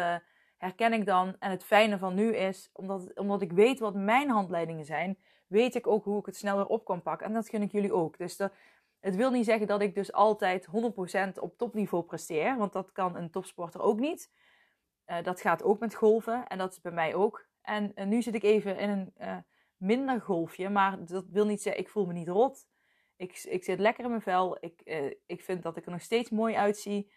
herken 0.57 0.93
ik 0.93 1.07
dan. 1.07 1.37
En 1.39 1.51
het 1.51 1.65
fijne 1.65 1.99
van 1.99 2.15
nu 2.15 2.37
is, 2.37 2.71
omdat, 2.73 3.15
omdat 3.15 3.43
ik 3.43 3.53
weet 3.53 3.79
wat 3.79 3.95
mijn 3.95 4.31
handleidingen 4.31 4.85
zijn, 4.85 5.19
weet 5.47 5.75
ik 5.75 5.87
ook 5.87 6.05
hoe 6.05 6.19
ik 6.19 6.27
het 6.27 6.37
sneller 6.37 6.67
op 6.67 6.85
kan 6.85 7.03
pakken. 7.03 7.27
En 7.27 7.33
dat 7.33 7.49
gun 7.49 7.63
ik 7.63 7.73
jullie 7.73 7.93
ook. 7.93 8.19
Dus 8.19 8.39
het 9.01 9.17
wil 9.17 9.31
niet 9.31 9.45
zeggen 9.45 9.67
dat 9.67 9.81
ik 9.81 9.95
dus 9.95 10.13
altijd 10.13 10.67
100% 10.67 11.39
op 11.41 11.59
topniveau 11.59 12.05
presteer, 12.05 12.57
want 12.57 12.73
dat 12.73 12.93
kan 12.93 13.17
een 13.17 13.31
topsporter 13.31 13.81
ook 13.81 13.99
niet. 13.99 14.31
dat 15.23 15.41
gaat 15.41 15.63
ook 15.63 15.79
met 15.79 15.95
golven 15.95 16.47
en 16.47 16.59
dat 16.59 16.73
is 16.73 16.81
bij 16.81 16.93
mij 16.93 17.15
ook. 17.15 17.47
En, 17.63 17.93
nu 17.95 18.23
zit 18.23 18.35
ik 18.35 18.43
even 18.43 18.79
in 18.79 19.13
een 19.17 19.45
minder 19.77 20.21
golfje, 20.21 20.69
maar 20.69 21.05
dat 21.05 21.25
wil 21.31 21.47
niet 21.47 21.63
zeggen, 21.63 21.83
ik 21.83 21.89
voel 21.89 22.07
me 22.07 22.13
niet 22.13 22.29
rot. 22.29 22.67
Ik, 23.17 23.45
ik 23.45 23.65
zit 23.65 23.79
lekker 23.79 24.05
in 24.05 24.11
mijn 24.11 24.23
vel. 24.23 24.57
Ik, 24.61 24.83
ik 25.27 25.43
vind 25.43 25.63
dat 25.63 25.77
ik 25.77 25.85
er 25.85 25.91
nog 25.91 26.03
steeds 26.03 26.31
mooi 26.31 26.55
uitzie. 26.55 27.11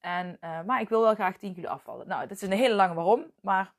En, 0.00 0.36
uh, 0.40 0.62
maar 0.62 0.80
ik 0.80 0.88
wil 0.88 1.00
wel 1.00 1.14
graag 1.14 1.36
10 1.36 1.54
kilo 1.54 1.68
afvallen. 1.68 2.08
Nou, 2.08 2.20
dat 2.20 2.36
is 2.36 2.42
een 2.42 2.52
hele 2.52 2.74
lange 2.74 2.94
waarom. 2.94 3.24
Maar 3.40 3.72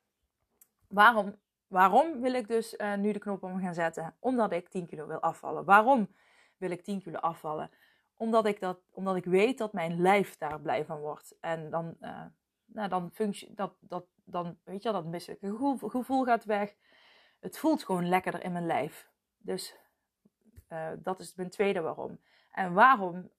waarom, 0.88 1.36
waarom 1.66 2.20
wil 2.20 2.34
ik 2.34 2.48
dus 2.48 2.76
nu 2.98 3.12
de 3.12 3.18
knop 3.18 3.42
om 3.42 3.60
gaan 3.60 3.74
zetten? 3.74 4.14
Omdat 4.18 4.52
ik 4.52 4.68
10 4.68 4.86
kilo 4.86 5.06
wil 5.06 5.20
afvallen. 5.20 5.64
Waarom 5.64 6.08
wil 6.56 6.70
ik 6.70 6.84
10 6.84 7.02
kilo 7.02 7.18
afvallen? 7.18 7.70
omdat 8.22 8.46
ik, 8.46 8.60
dat, 8.60 8.78
omdat 8.90 9.16
ik 9.16 9.24
weet 9.24 9.58
dat 9.58 9.72
mijn 9.72 10.00
lijf 10.00 10.36
daar 10.36 10.60
blij 10.60 10.84
van 10.84 11.00
wordt. 11.00 11.36
En 11.40 11.70
dan, 11.70 11.96
uh, 12.00 12.24
nou, 12.64 12.88
dan, 12.88 13.10
functie, 13.12 13.54
dat, 13.54 13.74
dat, 13.80 14.04
dan 14.24 14.58
weet 14.64 14.82
je 14.82 14.92
dat 14.92 15.04
misselijke 15.04 15.78
gevoel, 15.78 16.24
gaat 16.24 16.44
weg. 16.44 16.74
Het 17.40 17.58
voelt 17.58 17.84
gewoon 17.84 18.08
lekkerder 18.08 18.44
in 18.44 18.52
mijn 18.52 18.66
lijf. 18.66 19.10
Dus 19.38 19.74
dat 20.98 21.20
is 21.20 21.34
mijn 21.34 21.50
tweede 21.50 21.80
waarom. 21.80 22.18
En 22.52 22.72
waarom, 22.72 23.30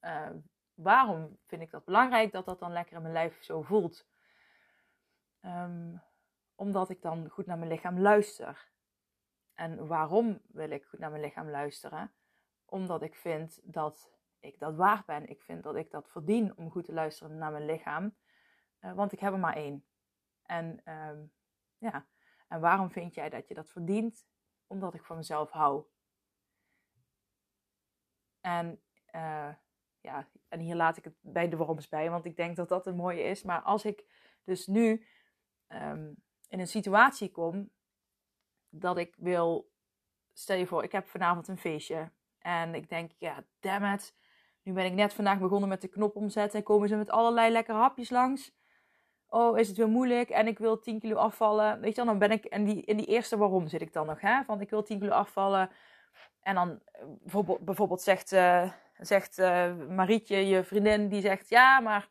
waarom 0.84 1.38
vind 1.46 1.62
ik 1.62 1.72
dat 1.72 1.86
belangrijk 1.86 2.32
dat 2.32 2.46
dat 2.46 2.60
dan 2.60 2.72
lekker 2.72 2.96
in 2.96 3.02
mijn 3.02 3.14
lijf 3.14 3.44
zo 3.44 3.62
voelt? 3.62 4.08
Um, 5.42 6.02
omdat 6.56 6.90
ik 6.90 7.02
dan 7.02 7.30
goed 7.30 7.46
naar 7.46 7.58
mijn 7.58 7.72
lichaam 7.72 8.00
luister. 8.00 8.72
En 9.54 9.88
waarom 9.88 10.42
wil 10.48 10.70
ik 10.70 10.86
goed 10.86 11.00
naar 11.00 11.10
mijn 11.12 11.24
lichaam 11.24 11.50
luisteren? 11.50 12.14
Omdat 12.66 13.02
ik 13.02 13.16
vind 13.16 13.60
dat 13.64 14.12
ik 14.40 14.60
dat 14.60 14.76
waard 14.76 15.06
ben. 15.06 15.30
Ik 15.30 15.42
vind 15.42 15.64
dat 15.64 15.76
ik 15.76 15.92
dat 15.92 16.10
verdien 16.10 16.58
om 16.58 16.72
goed 16.72 16.86
te 16.86 16.94
luisteren 16.94 17.38
naar 17.38 17.52
mijn 17.52 17.66
lichaam. 17.66 18.16
Uh, 18.82 18.94
want 18.94 19.12
ik 19.12 19.20
heb 19.20 19.34
er 19.34 19.40
maar 19.40 19.56
één. 19.56 19.86
En 20.44 20.82
um, 20.92 21.32
ja, 21.78 22.06
en 22.48 22.60
waarom 22.60 22.92
vind 22.92 23.14
jij 23.14 23.30
dat 23.30 23.48
je 23.48 23.54
dat 23.54 23.70
verdient? 23.70 24.26
Omdat 24.68 24.94
ik 24.94 25.04
van 25.04 25.18
mezelf 25.18 25.52
hou. 25.52 25.86
En 28.42 28.82
uh, 29.16 29.50
ja, 30.04 30.28
en 30.48 30.60
hier 30.60 30.76
laat 30.76 30.98
ik 30.98 31.04
het 31.04 31.16
bij 31.22 31.50
de 31.50 31.58
waaroms 31.58 31.88
bij, 31.88 32.10
want 32.10 32.26
ik 32.26 32.36
denk 32.36 32.56
dat 32.56 32.70
dat 32.70 32.88
een 32.88 32.96
mooie 32.96 33.24
is. 33.24 33.44
Maar 33.44 33.62
als 33.62 33.86
ik 33.86 34.06
dus 34.44 34.68
nu 34.68 35.06
um, 35.68 36.16
in 36.48 36.60
een 36.60 36.68
situatie 36.68 37.32
kom 37.32 37.70
dat 38.70 38.98
ik 38.98 39.16
wil, 39.18 39.72
stel 40.34 40.58
je 40.58 40.68
voor, 40.68 40.84
ik 40.84 40.92
heb 40.92 41.08
vanavond 41.08 41.48
een 41.48 41.58
feestje 41.58 42.12
en 42.40 42.76
ik 42.76 42.90
denk, 42.90 43.12
ja, 43.18 43.44
damn 43.60 43.94
it, 43.94 44.16
nu 44.64 44.74
ben 44.74 44.86
ik 44.86 44.94
net 44.94 45.14
vandaag 45.14 45.40
begonnen 45.40 45.70
met 45.70 45.82
de 45.82 45.88
knop 45.88 46.16
omzetten 46.16 46.60
en 46.60 46.66
komen 46.66 46.88
ze 46.88 46.96
met 46.96 47.10
allerlei 47.10 47.52
lekkere 47.52 47.78
hapjes 47.78 48.10
langs. 48.10 48.52
Oh, 49.28 49.58
is 49.58 49.68
het 49.68 49.78
weer 49.78 49.88
moeilijk 49.88 50.30
en 50.30 50.48
ik 50.48 50.60
wil 50.60 50.80
10 50.80 51.00
kilo 51.00 51.16
afvallen. 51.16 51.80
Weet 51.80 51.96
je, 51.96 52.06
dan 52.06 52.18
ben 52.18 52.32
ik 52.32 52.46
in 52.46 52.64
die, 52.64 52.82
in 52.82 52.98
die 52.98 53.06
eerste 53.06 53.38
waarom 53.38 53.68
zit 53.68 53.82
ik 53.82 53.94
dan 53.94 54.06
nog, 54.06 54.22
hè? 54.22 54.44
Van 54.44 54.62
ik 54.62 54.70
wil 54.70 54.84
10 54.84 55.00
kilo 55.00 55.12
afvallen. 55.12 55.70
En 56.42 56.56
dan 56.56 56.80
eh, 56.86 57.06
bijvoorbeeld, 57.08 57.60
bijvoorbeeld 57.66 58.02
zegt, 58.02 58.32
uh, 58.32 58.72
zegt 59.06 59.40
uh, 59.40 59.76
Marietje, 59.90 60.48
je 60.48 60.64
vriendin, 60.64 61.08
die 61.08 61.22
zegt 61.22 61.50
ja, 61.50 61.80
maar 61.80 62.10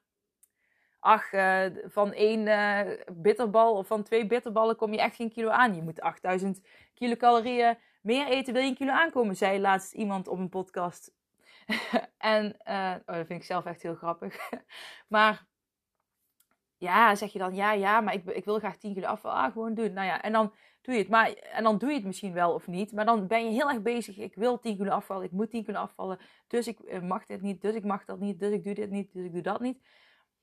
ach, 1.01 1.33
uh, 1.33 1.65
van 1.85 2.13
één 2.13 2.47
uh, 2.47 2.93
bitterbal 3.13 3.77
of 3.77 3.87
van 3.87 4.03
twee 4.03 4.27
bitterballen 4.27 4.77
kom 4.77 4.93
je 4.93 5.01
echt 5.01 5.17
geen 5.17 5.31
kilo 5.33 5.49
aan. 5.49 5.75
Je 5.75 5.83
moet 5.83 6.01
8000 6.01 6.61
kilocalorieën 6.95 7.79
meer 8.01 8.27
eten, 8.27 8.53
wil 8.53 8.63
je 8.63 8.69
een 8.69 8.75
kilo 8.75 8.93
aankomen, 8.93 9.37
zei 9.37 9.61
laatst 9.61 9.93
iemand 9.93 10.29
op 10.29 10.39
een 10.39 10.49
podcast. 10.49 11.13
en 12.19 12.57
oh, 12.65 12.97
dat 13.05 13.27
vind 13.27 13.41
ik 13.41 13.45
zelf 13.45 13.65
echt 13.65 13.83
heel 13.83 13.95
grappig. 13.95 14.37
maar 15.09 15.47
ja, 16.77 17.15
zeg 17.15 17.33
je 17.33 17.39
dan 17.39 17.55
ja, 17.55 17.73
ja, 17.73 18.01
maar 18.01 18.15
ik, 18.15 18.25
ik 18.25 18.45
wil 18.45 18.59
graag 18.59 18.77
10 18.77 18.95
kilo 18.95 19.07
afvallen. 19.07 19.39
Ah, 19.39 19.53
gewoon 19.53 19.75
doen. 19.75 19.93
Nou 19.93 20.07
ja, 20.07 20.23
en 20.23 20.33
dan 20.33 20.55
doe 20.83 20.95
je 20.95 21.01
het. 21.01 21.09
Maar, 21.09 21.33
en 21.33 21.65
dan 21.65 21.79
doe 21.79 21.89
je 21.89 21.97
het 21.97 22.05
misschien 22.05 22.33
wel 22.33 22.55
of 22.55 22.67
niet. 22.67 22.93
Maar 22.93 23.05
dan 23.05 23.27
ben 23.27 23.45
je 23.45 23.51
heel 23.51 23.71
erg 23.71 23.83
bezig. 23.83 24.19
Ik 24.19 24.35
wil 24.35 24.59
10 24.59 24.77
kilo 24.77 24.91
afvallen. 24.91 25.25
Ik 25.25 25.33
moet 25.33 25.51
10 25.51 25.65
kilo 25.65 25.79
afvallen. 25.79 26.19
Dus 26.47 26.67
ik 26.67 27.03
mag 27.03 27.27
dit 27.27 27.43
niet. 27.43 27.63
Dus 27.63 27.75
ik 27.75 27.85
mag 27.85 28.05
dat 28.05 28.21
niet. 28.21 28.39
Dus 28.39 28.53
ik 28.53 28.65
doe 28.65 28.75
dit 28.75 28.91
niet. 28.91 29.13
Dus 29.13 29.25
ik 29.25 29.33
doe 29.33 29.43
dat 29.43 29.61
niet. 29.61 29.83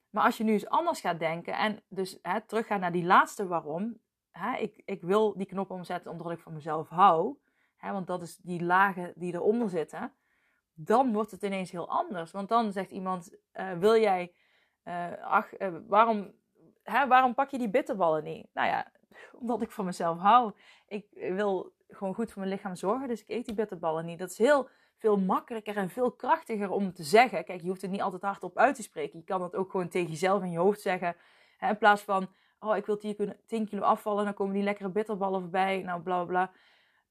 Maar 0.10 0.24
als 0.24 0.38
je 0.38 0.44
nu 0.44 0.52
eens 0.52 0.68
anders 0.68 1.02
gaat 1.02 1.20
denken 1.20 1.54
en 1.58 1.84
dus 1.88 2.20
hè, 2.22 2.42
teruggaat 2.42 2.80
naar 2.80 2.92
die 2.92 3.06
laatste 3.06 3.48
waarom. 3.48 4.00
Hè, 4.32 4.58
ik, 4.58 4.82
ik 4.86 5.02
wil 5.02 5.38
die 5.38 5.46
knop 5.46 5.72
omzetten 5.72 6.12
omdat 6.12 6.32
ik 6.32 6.40
van 6.40 6.54
mezelf 6.54 6.90
hou. 6.90 7.38
Hè, 7.78 7.92
want 7.92 8.08
dat 8.08 8.22
is 8.22 8.38
die 8.38 8.64
lagen 8.64 9.14
die 9.16 9.34
eronder 9.34 9.70
zitten. 9.70 10.14
Dan 10.74 11.14
wordt 11.14 11.32
het 11.32 11.44
ineens 11.44 11.72
heel 11.72 11.90
anders. 11.90 12.32
Want 12.32 12.50
dan 12.50 12.72
zegt 12.72 12.92
iemand, 12.92 13.38
uh, 13.54 13.72
wil 13.72 13.96
jij, 14.00 14.34
uh, 14.84 15.24
ach, 15.24 15.50
waarom, 15.88 16.32
hè, 16.84 17.08
waarom 17.08 17.34
pak 17.34 17.50
je 17.50 17.58
die 17.58 17.70
bitterballen 17.70 18.24
niet? 18.24 18.48
Nou 18.54 18.68
ja, 18.68 18.92
omdat 19.40 19.62
ik 19.62 19.72
van 19.72 19.86
mezelf 19.86 20.18
hou. 20.18 20.52
Ik 20.88 21.06
wil 21.14 21.74
gewoon 21.88 22.14
goed 22.14 22.32
voor 22.32 22.42
mijn 22.42 22.54
lichaam 22.54 22.76
zorgen, 22.76 23.08
dus 23.08 23.22
ik 23.22 23.30
eet 23.30 23.46
die 23.46 23.56
bitterballen 23.56 24.06
niet. 24.06 24.20
Dat 24.20 24.30
is 24.30 24.38
heel 24.38 24.70
veel 24.98 25.18
makkelijker 25.18 25.78
en 25.78 25.90
veel 25.90 26.12
krachtiger 26.12 26.72
om 26.72 26.94
te 26.94 27.04
zeggen. 27.04 27.46
Kijk, 27.46 27.62
je 27.62 27.68
hoeft 27.68 27.82
het 27.82 27.92
niet 27.92 28.02
altijd 28.02 28.22
hardop 28.22 28.58
uit 28.58 28.76
te 28.76 28.82
spreken. 28.82 29.20
Je 29.20 29.26
kan 29.26 29.42
het 29.42 29.56
ook 29.56 29.72
gewoon 29.72 29.88
tegen 29.88 30.10
jezelf 30.10 30.44
in 30.44 30.52
je 30.52 30.58
hoofd 30.58 30.82
zeggen. 30.82 31.16
Hè, 31.58 31.70
in 31.70 31.78
plaats 31.78 32.02
van, 32.02 32.28
oh, 32.60 32.78
ik 32.78 32.86
wil 32.86 32.98
10 33.46 33.68
kilo 33.68 33.82
afvallen, 33.82 34.26
dan 34.26 34.34
komen 34.34 34.54
die 34.54 34.64
lekkere 34.64 34.90
bitterballen 34.90 35.42
voorbij. 35.42 35.82
Nou, 35.82 36.02
bla 36.02 36.24
bla. 36.24 36.52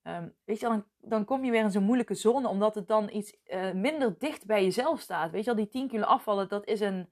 Um, 0.03 0.35
weet 0.45 0.59
je, 0.59 0.67
dan, 0.67 0.85
dan 1.01 1.25
kom 1.25 1.45
je 1.45 1.51
weer 1.51 1.63
in 1.63 1.71
zo'n 1.71 1.83
moeilijke 1.83 2.13
zone, 2.13 2.47
omdat 2.47 2.75
het 2.75 2.87
dan 2.87 3.09
iets 3.09 3.37
uh, 3.47 3.71
minder 3.71 4.15
dicht 4.19 4.45
bij 4.45 4.63
jezelf 4.63 4.99
staat. 4.99 5.31
Weet 5.31 5.45
je 5.45 5.53
wel, 5.53 5.63
die 5.63 5.69
10 5.69 5.87
kilo 5.87 6.03
afvallen, 6.03 6.49
dat 6.49 6.65
is 6.65 6.79
een 6.79 7.09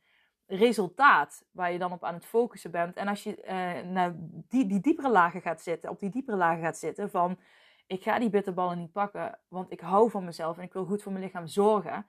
resultaat 0.47 1.45
waar 1.51 1.71
je 1.71 1.79
dan 1.79 1.91
op 1.91 2.03
aan 2.03 2.13
het 2.13 2.25
focussen 2.25 2.71
bent. 2.71 2.95
En 2.95 3.07
als 3.07 3.23
je 3.23 3.37
uh, 3.37 3.91
naar 3.91 4.15
die, 4.47 4.65
die 4.65 4.79
diepere 4.79 5.09
lagen 5.09 5.41
gaat 5.41 5.61
zitten, 5.61 5.89
op 5.89 5.99
die 5.99 6.09
diepere 6.09 6.37
lagen 6.37 6.63
gaat 6.63 6.77
zitten 6.77 7.09
van 7.09 7.39
ik 7.87 8.03
ga 8.03 8.19
die 8.19 8.29
bitterballen 8.29 8.77
niet 8.77 8.91
pakken, 8.91 9.39
want 9.47 9.71
ik 9.71 9.79
hou 9.79 10.09
van 10.09 10.25
mezelf 10.25 10.57
en 10.57 10.63
ik 10.63 10.73
wil 10.73 10.85
goed 10.85 11.03
voor 11.03 11.11
mijn 11.11 11.23
lichaam 11.23 11.47
zorgen. 11.47 12.07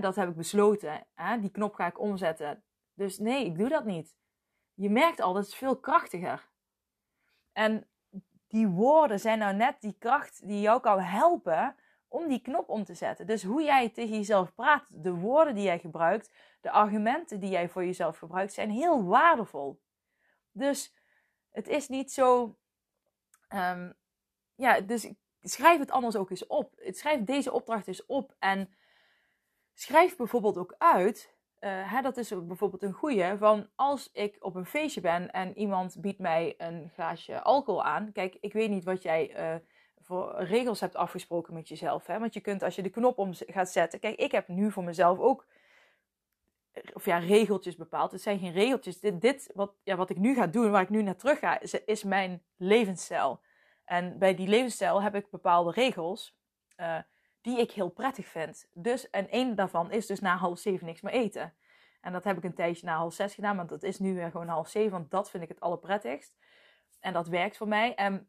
dat 0.00 0.16
heb 0.16 0.28
ik 0.28 0.36
besloten. 0.36 1.06
die 1.40 1.50
knop 1.50 1.74
ga 1.74 1.86
ik 1.86 2.00
omzetten. 2.00 2.62
Dus 2.94 3.18
nee, 3.18 3.44
ik 3.44 3.58
doe 3.58 3.68
dat 3.68 3.84
niet. 3.84 4.16
Je 4.74 4.90
merkt 4.90 5.20
al, 5.20 5.32
dat 5.32 5.46
is 5.46 5.54
veel 5.54 5.76
krachtiger. 5.76 6.48
En 7.52 7.88
die 8.46 8.68
woorden 8.68 9.20
zijn 9.20 9.38
nou 9.38 9.54
net 9.54 9.80
die 9.80 9.96
kracht 9.98 10.46
die 10.46 10.60
jou 10.60 10.80
kan 10.80 11.00
helpen 11.00 11.76
om 12.08 12.28
die 12.28 12.40
knop 12.40 12.68
om 12.68 12.84
te 12.84 12.94
zetten. 12.94 13.26
Dus 13.26 13.42
hoe 13.42 13.62
jij 13.62 13.88
tegen 13.88 14.16
jezelf 14.16 14.54
praat, 14.54 15.02
de 15.02 15.14
woorden 15.14 15.54
die 15.54 15.64
jij 15.64 15.78
gebruikt, 15.78 16.32
de 16.60 16.70
argumenten 16.70 17.40
die 17.40 17.50
jij 17.50 17.68
voor 17.68 17.84
jezelf 17.84 18.18
gebruikt, 18.18 18.52
zijn 18.52 18.70
heel 18.70 19.04
waardevol. 19.04 19.80
Dus 20.52 20.94
het 21.50 21.68
is 21.68 21.88
niet 21.88 22.12
zo 22.12 22.58
um, 23.54 23.94
ja, 24.60 24.80
dus 24.80 25.12
schrijf 25.40 25.78
het 25.78 25.90
anders 25.90 26.16
ook 26.16 26.30
eens 26.30 26.46
op. 26.46 26.72
Schrijf 26.84 27.24
deze 27.24 27.52
opdracht 27.52 27.86
eens 27.86 28.06
op. 28.06 28.34
En 28.38 28.74
schrijf 29.74 30.16
bijvoorbeeld 30.16 30.58
ook 30.58 30.74
uit. 30.78 31.38
Uh, 31.60 31.92
hè, 31.92 32.02
dat 32.02 32.16
is 32.16 32.28
bijvoorbeeld 32.28 32.82
een 32.82 32.92
goeie. 32.92 33.36
Van 33.36 33.68
als 33.74 34.10
ik 34.12 34.36
op 34.38 34.54
een 34.54 34.66
feestje 34.66 35.00
ben 35.00 35.30
en 35.30 35.58
iemand 35.58 36.00
biedt 36.00 36.18
mij 36.18 36.54
een 36.58 36.90
glaasje 36.94 37.42
alcohol 37.42 37.84
aan. 37.84 38.12
Kijk, 38.12 38.36
ik 38.40 38.52
weet 38.52 38.70
niet 38.70 38.84
wat 38.84 39.02
jij 39.02 39.52
uh, 39.52 39.60
voor 39.98 40.34
regels 40.42 40.80
hebt 40.80 40.96
afgesproken 40.96 41.54
met 41.54 41.68
jezelf. 41.68 42.06
Hè? 42.06 42.18
Want 42.18 42.34
je 42.34 42.40
kunt 42.40 42.62
als 42.62 42.74
je 42.74 42.82
de 42.82 42.90
knop 42.90 43.18
om 43.18 43.30
gaat 43.34 43.70
zetten. 43.70 44.00
Kijk, 44.00 44.18
ik 44.18 44.32
heb 44.32 44.48
nu 44.48 44.70
voor 44.70 44.84
mezelf 44.84 45.18
ook. 45.18 45.46
Of 46.92 47.04
ja, 47.04 47.18
regeltjes 47.18 47.76
bepaald. 47.76 48.12
Het 48.12 48.22
zijn 48.22 48.38
geen 48.38 48.52
regeltjes. 48.52 49.00
Dit, 49.00 49.20
dit 49.20 49.50
wat, 49.54 49.74
ja, 49.82 49.96
wat 49.96 50.10
ik 50.10 50.18
nu 50.18 50.34
ga 50.34 50.46
doen, 50.46 50.70
waar 50.70 50.82
ik 50.82 50.88
nu 50.88 51.02
naar 51.02 51.16
terug 51.16 51.38
ga, 51.38 51.60
is, 51.84 52.04
mijn 52.04 52.42
levensstijl. 52.56 53.40
En 53.84 54.18
bij 54.18 54.34
die 54.34 54.48
levensstijl 54.48 55.02
heb 55.02 55.14
ik 55.14 55.30
bepaalde 55.30 55.70
regels 55.70 56.38
uh, 56.76 56.98
die 57.40 57.58
ik 57.58 57.70
heel 57.70 57.88
prettig 57.88 58.26
vind. 58.26 58.68
Dus, 58.72 59.10
en 59.10 59.30
één 59.30 59.54
daarvan 59.54 59.92
is 59.92 60.06
dus 60.06 60.20
na 60.20 60.36
half 60.36 60.58
zeven 60.58 60.86
niks 60.86 61.00
meer 61.00 61.12
eten. 61.12 61.54
En 62.00 62.12
dat 62.12 62.24
heb 62.24 62.36
ik 62.36 62.44
een 62.44 62.54
tijdje 62.54 62.86
na 62.86 62.96
half 62.96 63.14
zes 63.14 63.34
gedaan, 63.34 63.56
want 63.56 63.68
dat 63.68 63.82
is 63.82 63.98
nu 63.98 64.14
weer 64.14 64.30
gewoon 64.30 64.48
half 64.48 64.68
zeven, 64.68 64.90
want 64.90 65.10
dat 65.10 65.30
vind 65.30 65.42
ik 65.42 65.48
het 65.48 65.60
allerprettigst. 65.60 66.36
En 67.00 67.12
dat 67.12 67.28
werkt 67.28 67.56
voor 67.56 67.68
mij. 67.68 67.94
En 67.94 68.28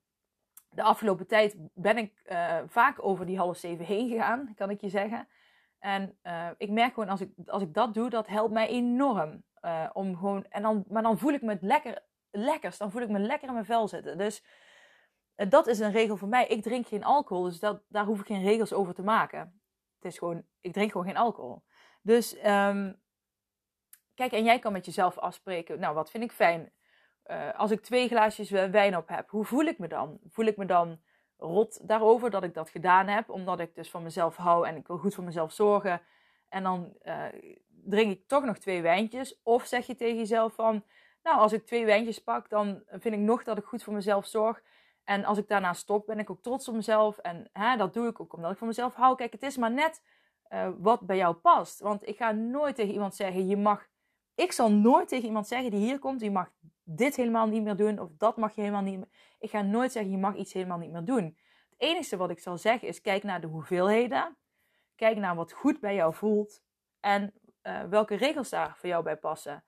de 0.69 0.83
afgelopen 0.83 1.27
tijd 1.27 1.55
ben 1.73 1.97
ik 1.97 2.21
uh, 2.25 2.57
vaak 2.67 3.03
over 3.05 3.25
die 3.25 3.37
half 3.37 3.57
zeven 3.57 3.85
heen 3.85 4.09
gegaan, 4.09 4.53
kan 4.55 4.69
ik 4.69 4.81
je 4.81 4.89
zeggen. 4.89 5.27
En 5.81 6.17
uh, 6.23 6.49
ik 6.57 6.69
merk 6.69 6.93
gewoon 6.93 7.09
als 7.09 7.21
ik, 7.21 7.31
als 7.45 7.61
ik 7.61 7.73
dat 7.73 7.93
doe, 7.93 8.09
dat 8.09 8.27
helpt 8.27 8.53
mij 8.53 8.67
enorm. 8.67 9.43
Uh, 9.61 9.89
om 9.93 10.17
gewoon, 10.17 10.45
en 10.49 10.61
dan, 10.61 10.85
maar 10.87 11.03
dan 11.03 11.17
voel 11.17 11.33
ik 11.33 11.41
me 11.41 11.49
het 11.49 11.61
lekker, 11.61 12.03
lekkers. 12.31 12.77
Dan 12.77 12.91
voel 12.91 13.01
ik 13.01 13.09
me 13.09 13.19
lekker 13.19 13.47
in 13.47 13.53
mijn 13.53 13.65
vel 13.65 13.87
zitten. 13.87 14.17
Dus 14.17 14.43
dat 15.35 15.67
is 15.67 15.79
een 15.79 15.91
regel 15.91 16.17
voor 16.17 16.27
mij. 16.27 16.47
Ik 16.47 16.63
drink 16.63 16.87
geen 16.87 17.03
alcohol, 17.03 17.43
dus 17.43 17.59
dat, 17.59 17.83
daar 17.87 18.05
hoef 18.05 18.19
ik 18.19 18.25
geen 18.25 18.43
regels 18.43 18.73
over 18.73 18.93
te 18.93 19.03
maken. 19.03 19.61
Het 19.95 20.11
is 20.11 20.17
gewoon, 20.17 20.43
ik 20.61 20.73
drink 20.73 20.91
gewoon 20.91 21.07
geen 21.07 21.17
alcohol. 21.17 21.63
Dus 22.01 22.35
um, 22.45 23.01
kijk, 24.13 24.31
en 24.31 24.43
jij 24.43 24.59
kan 24.59 24.71
met 24.71 24.85
jezelf 24.85 25.17
afspreken. 25.17 25.79
Nou, 25.79 25.95
wat 25.95 26.11
vind 26.11 26.23
ik 26.23 26.31
fijn? 26.31 26.73
Als 27.55 27.71
ik 27.71 27.81
twee 27.81 28.07
glaasjes 28.07 28.49
wijn 28.49 28.97
op 28.97 29.07
heb, 29.07 29.29
hoe 29.29 29.45
voel 29.45 29.65
ik 29.65 29.79
me 29.79 29.87
dan? 29.87 30.19
Voel 30.29 30.45
ik 30.45 30.57
me 30.57 30.65
dan 30.65 31.01
rot 31.41 31.87
daarover 31.87 32.29
dat 32.29 32.43
ik 32.43 32.53
dat 32.53 32.69
gedaan 32.69 33.07
heb, 33.07 33.29
omdat 33.29 33.59
ik 33.59 33.75
dus 33.75 33.89
van 33.89 34.03
mezelf 34.03 34.35
hou 34.35 34.67
en 34.67 34.75
ik 34.75 34.87
wil 34.87 34.97
goed 34.97 35.15
voor 35.15 35.23
mezelf 35.23 35.51
zorgen. 35.51 36.01
En 36.49 36.63
dan 36.63 36.93
uh, 37.03 37.23
drink 37.67 38.11
ik 38.11 38.27
toch 38.27 38.43
nog 38.43 38.57
twee 38.57 38.81
wijntjes. 38.81 39.41
Of 39.43 39.65
zeg 39.65 39.87
je 39.87 39.95
tegen 39.95 40.17
jezelf 40.17 40.53
van, 40.53 40.83
nou, 41.23 41.37
als 41.37 41.53
ik 41.53 41.65
twee 41.65 41.85
wijntjes 41.85 42.23
pak, 42.23 42.49
dan 42.49 42.83
vind 42.87 43.15
ik 43.15 43.19
nog 43.19 43.43
dat 43.43 43.57
ik 43.57 43.63
goed 43.63 43.83
voor 43.83 43.93
mezelf 43.93 44.25
zorg. 44.25 44.61
En 45.03 45.25
als 45.25 45.37
ik 45.37 45.47
daarna 45.47 45.73
stop, 45.73 46.05
ben 46.05 46.19
ik 46.19 46.29
ook 46.29 46.41
trots 46.41 46.67
op 46.67 46.75
mezelf. 46.75 47.17
En 47.17 47.49
hè, 47.53 47.77
dat 47.77 47.93
doe 47.93 48.07
ik 48.07 48.19
ook 48.19 48.33
omdat 48.33 48.51
ik 48.51 48.57
van 48.57 48.67
mezelf 48.67 48.93
hou. 48.93 49.15
Kijk, 49.15 49.31
het 49.31 49.43
is 49.43 49.57
maar 49.57 49.71
net 49.71 50.03
uh, 50.49 50.69
wat 50.77 51.01
bij 51.01 51.17
jou 51.17 51.35
past. 51.35 51.79
Want 51.79 52.07
ik 52.07 52.17
ga 52.17 52.31
nooit 52.31 52.75
tegen 52.75 52.93
iemand 52.93 53.15
zeggen, 53.15 53.47
je 53.47 53.57
mag... 53.57 53.89
Ik 54.35 54.51
zal 54.51 54.71
nooit 54.71 55.07
tegen 55.07 55.25
iemand 55.25 55.47
zeggen 55.47 55.71
die 55.71 55.79
hier 55.79 55.99
komt, 55.99 56.21
je 56.21 56.31
mag 56.31 56.51
dit 56.83 57.15
helemaal 57.15 57.47
niet 57.47 57.63
meer 57.63 57.75
doen. 57.75 57.99
Of 57.99 58.09
dat 58.17 58.37
mag 58.37 58.55
je 58.55 58.61
helemaal 58.61 58.81
niet 58.81 58.97
meer... 58.97 59.07
Ik 59.39 59.49
ga 59.49 59.61
nooit 59.61 59.91
zeggen, 59.91 60.11
je 60.11 60.17
mag 60.17 60.35
iets 60.35 60.53
helemaal 60.53 60.77
niet 60.77 60.91
meer 60.91 61.05
doen. 61.05 61.37
Het 61.69 61.75
enige 61.77 62.17
wat 62.17 62.29
ik 62.29 62.39
zal 62.39 62.57
zeggen 62.57 62.87
is, 62.87 63.01
kijk 63.01 63.23
naar 63.23 63.41
de 63.41 63.47
hoeveelheden. 63.47 64.37
Kijk 64.95 65.17
naar 65.17 65.35
wat 65.35 65.51
goed 65.51 65.79
bij 65.79 65.95
jou 65.95 66.13
voelt. 66.13 66.63
en 66.99 67.33
uh, 67.63 67.83
welke 67.83 68.15
regels 68.15 68.49
daar 68.49 68.77
voor 68.77 68.89
jou 68.89 69.03
bij 69.03 69.17
passen. 69.17 69.63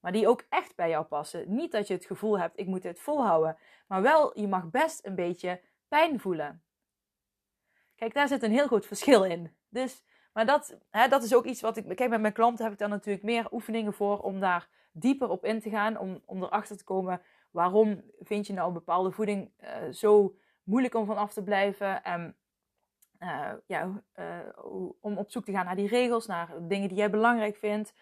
Maar 0.00 0.12
die 0.12 0.28
ook 0.28 0.46
echt 0.48 0.76
bij 0.76 0.88
jou 0.88 1.04
passen. 1.04 1.54
Niet 1.54 1.72
dat 1.72 1.86
je 1.86 1.94
het 1.94 2.04
gevoel 2.04 2.38
hebt, 2.38 2.58
ik 2.58 2.66
moet 2.66 2.82
dit 2.82 3.00
volhouden. 3.00 3.58
Maar 3.86 4.02
wel, 4.02 4.40
je 4.40 4.48
mag 4.48 4.70
best 4.70 5.06
een 5.06 5.14
beetje 5.14 5.62
pijn 5.88 6.20
voelen. 6.20 6.62
Kijk, 7.94 8.14
daar 8.14 8.28
zit 8.28 8.42
een 8.42 8.50
heel 8.50 8.66
groot 8.66 8.86
verschil 8.86 9.24
in. 9.24 9.56
Dus, 9.68 10.04
maar 10.36 10.46
dat, 10.46 10.78
hè, 10.90 11.08
dat 11.08 11.22
is 11.22 11.34
ook 11.34 11.44
iets 11.44 11.60
wat 11.60 11.76
ik. 11.76 11.96
Kijk, 11.96 12.10
met 12.10 12.20
mijn 12.20 12.32
klanten 12.32 12.64
heb 12.64 12.72
ik 12.72 12.78
dan 12.78 12.90
natuurlijk 12.90 13.24
meer 13.24 13.52
oefeningen 13.52 13.92
voor 13.92 14.18
om 14.20 14.40
daar 14.40 14.68
dieper 14.92 15.28
op 15.28 15.44
in 15.44 15.60
te 15.60 15.70
gaan. 15.70 15.98
Om, 15.98 16.22
om 16.24 16.42
erachter 16.42 16.76
te 16.76 16.84
komen 16.84 17.22
waarom 17.50 18.02
vind 18.20 18.46
je 18.46 18.52
nou 18.52 18.72
bepaalde 18.72 19.10
voeding 19.10 19.50
uh, 19.60 19.92
zo 19.92 20.36
moeilijk 20.62 20.94
om 20.94 21.06
van 21.06 21.16
af 21.16 21.32
te 21.32 21.42
blijven. 21.42 22.04
En 22.04 22.36
uh, 23.18 23.52
ja, 23.66 24.02
uh, 24.18 24.38
om 25.00 25.18
op 25.18 25.30
zoek 25.30 25.44
te 25.44 25.52
gaan 25.52 25.64
naar 25.64 25.76
die 25.76 25.88
regels, 25.88 26.26
naar 26.26 26.50
dingen 26.60 26.88
die 26.88 26.96
jij 26.96 27.10
belangrijk 27.10 27.56
vindt. 27.56 27.94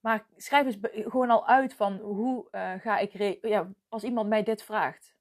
Maar 0.00 0.26
schrijf 0.36 0.66
eens 0.66 0.78
gewoon 0.82 1.30
al 1.30 1.46
uit 1.46 1.74
van 1.74 1.96
hoe 1.96 2.48
ga 2.80 2.98
ik. 2.98 3.38
Ja, 3.42 3.70
als 3.88 4.04
iemand 4.04 4.28
mij 4.28 4.42
dit 4.42 4.62
vraagt: 4.62 5.14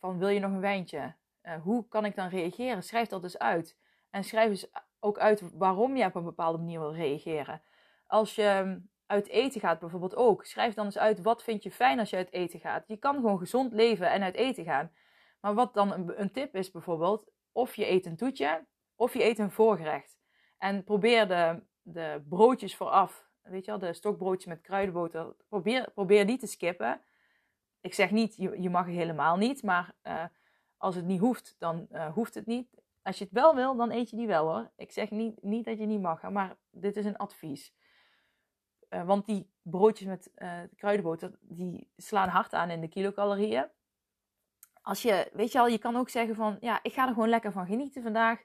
van 0.00 0.18
wil 0.18 0.28
je 0.28 0.40
nog 0.40 0.52
een 0.52 0.60
wijntje? 0.60 1.14
hoe 1.62 1.88
kan 1.88 2.04
ik 2.04 2.14
dan 2.14 2.28
reageren? 2.28 2.82
Schrijf 2.82 3.08
dat 3.08 3.22
dus 3.22 3.38
uit. 3.38 3.76
En 4.10 4.24
schrijf 4.24 4.50
eens 4.50 4.70
ook 5.00 5.18
uit 5.18 5.42
waarom 5.52 5.96
je 5.96 6.04
op 6.04 6.14
een 6.14 6.24
bepaalde 6.24 6.58
manier 6.58 6.78
wil 6.78 6.94
reageren. 6.94 7.62
Als 8.06 8.34
je 8.34 8.80
uit 9.06 9.28
eten 9.28 9.60
gaat 9.60 9.78
bijvoorbeeld 9.78 10.16
ook. 10.16 10.44
Schrijf 10.44 10.74
dan 10.74 10.84
eens 10.84 10.98
uit 10.98 11.22
wat 11.22 11.42
vind 11.42 11.62
je 11.62 11.70
fijn 11.70 11.98
als 11.98 12.10
je 12.10 12.16
uit 12.16 12.32
eten 12.32 12.60
gaat. 12.60 12.84
Je 12.88 12.96
kan 12.96 13.14
gewoon 13.14 13.38
gezond 13.38 13.72
leven 13.72 14.10
en 14.10 14.22
uit 14.22 14.34
eten 14.34 14.64
gaan. 14.64 14.92
Maar 15.40 15.54
wat 15.54 15.74
dan 15.74 15.92
een, 15.92 16.20
een 16.20 16.32
tip 16.32 16.54
is 16.54 16.70
bijvoorbeeld, 16.70 17.30
of 17.52 17.74
je 17.74 17.90
eet 17.90 18.06
een 18.06 18.16
toetje, 18.16 18.66
of 18.94 19.12
je 19.12 19.24
eet 19.24 19.38
een 19.38 19.50
voorgerecht. 19.50 20.18
En 20.58 20.84
probeer 20.84 21.28
de, 21.28 21.62
de 21.82 22.24
broodjes 22.28 22.76
vooraf, 22.76 23.28
weet 23.42 23.64
je 23.64 23.70
wel, 23.70 23.80
de 23.80 23.92
stokbroodjes 23.92 24.46
met 24.46 24.60
kruidenboter, 24.60 25.34
probeer, 25.48 25.90
probeer 25.94 26.26
die 26.26 26.38
te 26.38 26.46
skippen. 26.46 27.00
Ik 27.80 27.94
zeg 27.94 28.10
niet, 28.10 28.36
je, 28.36 28.62
je 28.62 28.70
mag 28.70 28.86
helemaal 28.86 29.36
niet, 29.36 29.62
maar 29.62 29.94
uh, 30.02 30.24
als 30.76 30.94
het 30.94 31.04
niet 31.04 31.20
hoeft, 31.20 31.56
dan 31.58 31.86
uh, 31.92 32.12
hoeft 32.12 32.34
het 32.34 32.46
niet. 32.46 32.79
Als 33.02 33.18
je 33.18 33.24
het 33.24 33.32
wel 33.32 33.54
wil, 33.54 33.76
dan 33.76 33.90
eet 33.90 34.10
je 34.10 34.16
die 34.16 34.26
wel 34.26 34.46
hoor. 34.46 34.70
Ik 34.76 34.92
zeg 34.92 35.10
niet, 35.10 35.42
niet 35.42 35.64
dat 35.64 35.78
je 35.78 35.86
niet 35.86 36.00
mag, 36.00 36.30
maar 36.30 36.56
dit 36.70 36.96
is 36.96 37.04
een 37.04 37.16
advies. 37.16 37.74
Uh, 38.90 39.06
want 39.06 39.26
die 39.26 39.50
broodjes 39.62 40.06
met 40.06 40.32
kruidenboter, 40.76 41.38
die 41.40 41.90
slaan 41.96 42.28
hard 42.28 42.52
aan 42.52 42.70
in 42.70 42.80
de 42.80 42.88
kilocalorieën 42.88 43.68
als 44.82 45.02
je, 45.02 45.30
weet 45.32 45.52
je 45.52 45.58
al, 45.58 45.66
je 45.66 45.78
kan 45.78 45.96
ook 45.96 46.08
zeggen 46.08 46.34
van, 46.34 46.56
ja, 46.60 46.78
ik 46.82 46.92
ga 46.92 47.06
er 47.06 47.12
gewoon 47.12 47.28
lekker 47.28 47.52
van 47.52 47.66
genieten 47.66 48.02
vandaag. 48.02 48.42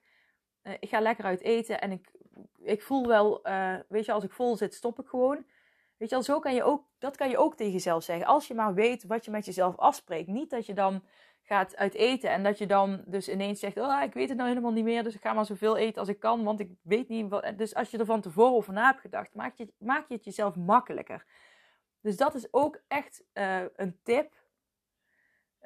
Uh, 0.64 0.74
ik 0.80 0.90
ga 0.90 1.00
lekker 1.00 1.26
uit 1.26 1.42
eten 1.42 1.82
en 1.82 1.92
ik, 1.92 2.12
ik 2.58 2.82
voel 2.82 3.08
wel, 3.08 3.48
uh, 3.48 3.76
weet 3.88 4.06
je, 4.06 4.12
als 4.12 4.24
ik 4.24 4.32
vol 4.32 4.56
zit, 4.56 4.74
stop 4.74 5.00
ik 5.00 5.08
gewoon. 5.08 5.46
Weet 5.98 6.10
je 6.10 6.16
al, 6.16 6.24
zo 6.24 6.40
kan 6.40 6.54
je 6.54 6.64
ook, 6.64 6.88
dat 6.98 7.18
kan 7.18 7.30
je 7.30 7.38
ook 7.38 7.56
tegen 7.56 7.74
jezelf 7.74 8.04
zeggen. 8.04 8.26
Als 8.26 8.48
je 8.48 8.54
maar 8.54 8.74
weet 8.74 9.04
wat 9.04 9.26
je 9.26 9.32
met 9.32 9.46
jezelf 9.46 9.78
afspreekt. 9.78 10.28
Niet 10.28 10.50
dat 10.50 10.66
je 10.66 10.74
dan 10.74 11.04
gaat 11.48 11.76
uit 11.76 11.94
eten 11.94 12.30
en 12.30 12.44
dat 12.44 12.58
je 12.58 12.66
dan 12.66 13.04
dus 13.06 13.30
ineens 13.30 13.60
zegt, 13.60 13.78
oh, 13.78 14.02
ik 14.04 14.14
weet 14.14 14.28
het 14.28 14.38
nou 14.38 14.50
helemaal 14.50 14.72
niet 14.72 14.84
meer, 14.84 15.04
dus 15.04 15.16
ik 15.16 15.22
ga 15.22 15.34
maar 15.34 15.46
zoveel 15.46 15.78
eten 15.78 16.00
als 16.00 16.10
ik 16.10 16.20
kan, 16.20 16.44
want 16.44 16.60
ik 16.60 16.72
weet 16.82 17.10
niet 17.10 17.30
wat. 17.30 17.58
Dus 17.58 17.76
als 17.76 17.92
je 17.92 17.98
er 17.98 18.06
van 18.06 18.22
tevoren 18.22 18.54
over 18.54 18.74
na 18.74 18.86
hebt 18.86 19.02
gedacht, 19.02 19.34
maak 19.34 19.56
je, 19.56 19.74
maak 19.78 20.08
je 20.08 20.14
het 20.14 20.24
jezelf 20.24 20.56
makkelijker. 20.56 21.26
Dus 22.02 22.18
dat 22.18 22.36
is 22.36 22.54
ook 22.54 22.82
echt 22.88 23.24
uh, 23.34 23.62
een 23.76 24.00
tip 24.04 24.34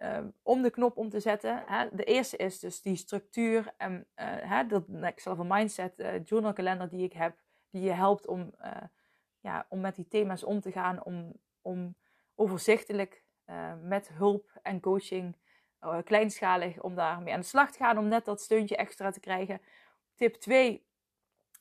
um, 0.02 0.34
om 0.44 0.62
de 0.62 0.70
knop 0.70 0.98
om 0.98 1.10
te 1.10 1.20
zetten. 1.20 1.64
Hè. 1.66 1.88
De 1.92 2.04
eerste 2.04 2.38
is 2.38 2.60
dus 2.60 2.82
die 2.82 2.96
structuur 2.96 3.74
en 3.78 3.94
uh, 3.94 4.26
hè, 4.26 4.66
dat 4.66 4.88
next 4.88 5.26
level 5.26 5.46
mindset 5.46 6.00
uh, 6.00 6.24
journal 6.24 6.54
kalender 6.54 6.90
die 6.90 7.04
ik 7.04 7.14
heb, 7.14 7.38
die 7.70 7.82
je 7.82 7.92
helpt 7.92 8.28
om, 8.28 8.56
ja, 9.40 9.66
om 9.70 9.82
met 9.82 9.96
die 9.96 10.08
thema's 10.08 10.44
om 10.44 10.60
te 10.62 10.72
gaan, 10.72 11.04
om, 11.04 11.34
om 11.62 11.96
overzichtelijk 12.36 13.24
met 13.82 14.10
hulp 14.14 14.60
en 14.62 14.80
coaching, 14.80 15.36
kleinschalig, 16.04 16.82
om 16.82 16.96
daarmee 16.96 17.34
aan 17.34 17.40
de 17.40 17.46
slag 17.46 17.72
te 17.72 17.78
gaan, 17.78 17.98
om 17.98 18.08
net 18.08 18.26
dat 18.26 18.42
steuntje 18.42 18.76
extra 18.76 19.12
te 19.12 19.20
krijgen. 19.20 19.62
Tip 20.16 20.36
2 20.36 20.86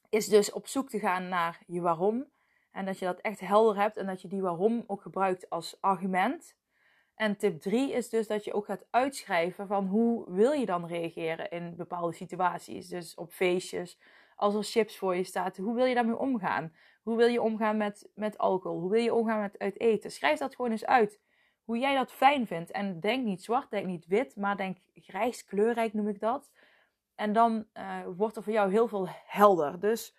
is 0.08 0.26
dus 0.26 0.52
op 0.52 0.66
zoek 0.66 0.88
te 0.88 0.98
gaan 0.98 1.28
naar 1.28 1.58
je 1.66 1.80
waarom. 1.80 2.26
En 2.70 2.84
dat 2.84 2.98
je 2.98 3.04
dat 3.04 3.20
echt 3.20 3.40
helder 3.40 3.82
hebt 3.82 3.96
en 3.96 4.06
dat 4.06 4.22
je 4.22 4.28
die 4.28 4.42
waarom 4.42 4.84
ook 4.86 5.02
gebruikt 5.02 5.50
als 5.50 5.76
argument. 5.80 6.56
En 7.14 7.36
tip 7.36 7.60
3 7.60 7.92
is 7.92 8.08
dus 8.08 8.26
dat 8.26 8.44
je 8.44 8.52
ook 8.52 8.64
gaat 8.64 8.86
uitschrijven 8.90 9.66
van 9.66 9.86
hoe 9.86 10.32
wil 10.32 10.52
je 10.52 10.66
dan 10.66 10.86
reageren 10.86 11.50
in 11.50 11.76
bepaalde 11.76 12.12
situaties. 12.12 12.88
Dus 12.88 13.14
op 13.14 13.32
feestjes, 13.32 13.98
als 14.36 14.54
er 14.54 14.64
chips 14.64 14.98
voor 14.98 15.16
je 15.16 15.24
staat, 15.24 15.56
hoe 15.56 15.74
wil 15.74 15.84
je 15.84 15.94
daarmee 15.94 16.18
omgaan? 16.18 16.72
Hoe 17.02 17.16
wil 17.16 17.26
je 17.26 17.42
omgaan 17.42 17.76
met, 17.76 18.10
met 18.14 18.38
alcohol? 18.38 18.80
Hoe 18.80 18.90
wil 18.90 19.02
je 19.02 19.14
omgaan 19.14 19.40
met 19.40 19.58
uit 19.58 19.80
eten? 19.80 20.10
Schrijf 20.10 20.38
dat 20.38 20.54
gewoon 20.54 20.70
eens 20.70 20.86
uit. 20.86 21.20
Hoe 21.68 21.78
jij 21.78 21.94
dat 21.94 22.12
fijn 22.12 22.46
vindt. 22.46 22.70
En 22.70 23.00
denk 23.00 23.24
niet 23.24 23.42
zwart, 23.42 23.70
denk 23.70 23.86
niet 23.86 24.06
wit, 24.06 24.36
maar 24.36 24.56
denk 24.56 24.78
grijs, 24.94 25.44
kleurrijk 25.44 25.94
noem 25.94 26.08
ik 26.08 26.20
dat. 26.20 26.50
En 27.14 27.32
dan 27.32 27.66
uh, 27.74 28.00
wordt 28.16 28.36
er 28.36 28.42
voor 28.42 28.52
jou 28.52 28.70
heel 28.70 28.88
veel 28.88 29.06
helder. 29.26 29.80
Dus 29.80 30.16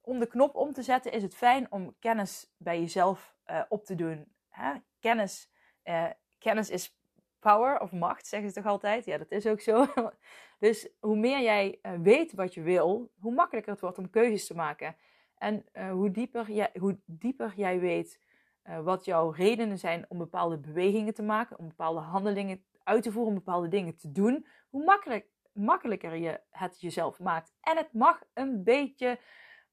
om 0.00 0.18
de 0.18 0.26
knop 0.26 0.54
om 0.54 0.72
te 0.72 0.82
zetten 0.82 1.12
is 1.12 1.22
het 1.22 1.34
fijn 1.34 1.72
om 1.72 1.94
kennis 1.98 2.52
bij 2.56 2.80
jezelf 2.80 3.36
uh, 3.46 3.62
op 3.68 3.84
te 3.84 3.94
doen. 3.94 4.32
Hè? 4.48 4.72
Kennis 5.00 5.50
uh, 5.84 6.10
kennis 6.38 6.70
is 6.70 6.96
power 7.38 7.80
of 7.80 7.92
macht, 7.92 8.26
zeggen 8.26 8.48
ze 8.48 8.54
toch 8.54 8.70
altijd? 8.70 9.04
Ja, 9.04 9.18
dat 9.18 9.30
is 9.30 9.46
ook 9.46 9.60
zo. 9.60 9.86
Dus 10.58 10.88
hoe 11.00 11.16
meer 11.16 11.40
jij 11.40 11.78
weet 12.02 12.32
wat 12.32 12.54
je 12.54 12.62
wil, 12.62 13.10
hoe 13.20 13.34
makkelijker 13.34 13.72
het 13.72 13.80
wordt 13.80 13.98
om 13.98 14.10
keuzes 14.10 14.46
te 14.46 14.54
maken. 14.54 14.96
En 15.38 15.64
hoe, 15.90 16.10
dieper 16.10 16.50
jij, 16.50 16.70
hoe 16.78 16.98
dieper 17.04 17.52
jij 17.56 17.80
weet 17.80 18.20
uh, 18.64 18.80
wat 18.80 19.04
jouw 19.04 19.30
redenen 19.30 19.78
zijn 19.78 20.04
om 20.08 20.18
bepaalde 20.18 20.58
bewegingen 20.58 21.14
te 21.14 21.22
maken, 21.22 21.58
om 21.58 21.68
bepaalde 21.68 22.00
handelingen 22.00 22.64
uit 22.82 23.02
te 23.02 23.12
voeren, 23.12 23.32
om 23.32 23.38
bepaalde 23.38 23.68
dingen 23.68 23.96
te 23.96 24.12
doen, 24.12 24.46
hoe 24.68 24.84
makkelijk, 24.84 25.26
makkelijker 25.52 26.16
je 26.16 26.40
het 26.50 26.80
jezelf 26.80 27.18
maakt. 27.18 27.52
En 27.60 27.76
het 27.76 27.92
mag 27.92 28.22
een 28.32 28.64
beetje 28.64 29.18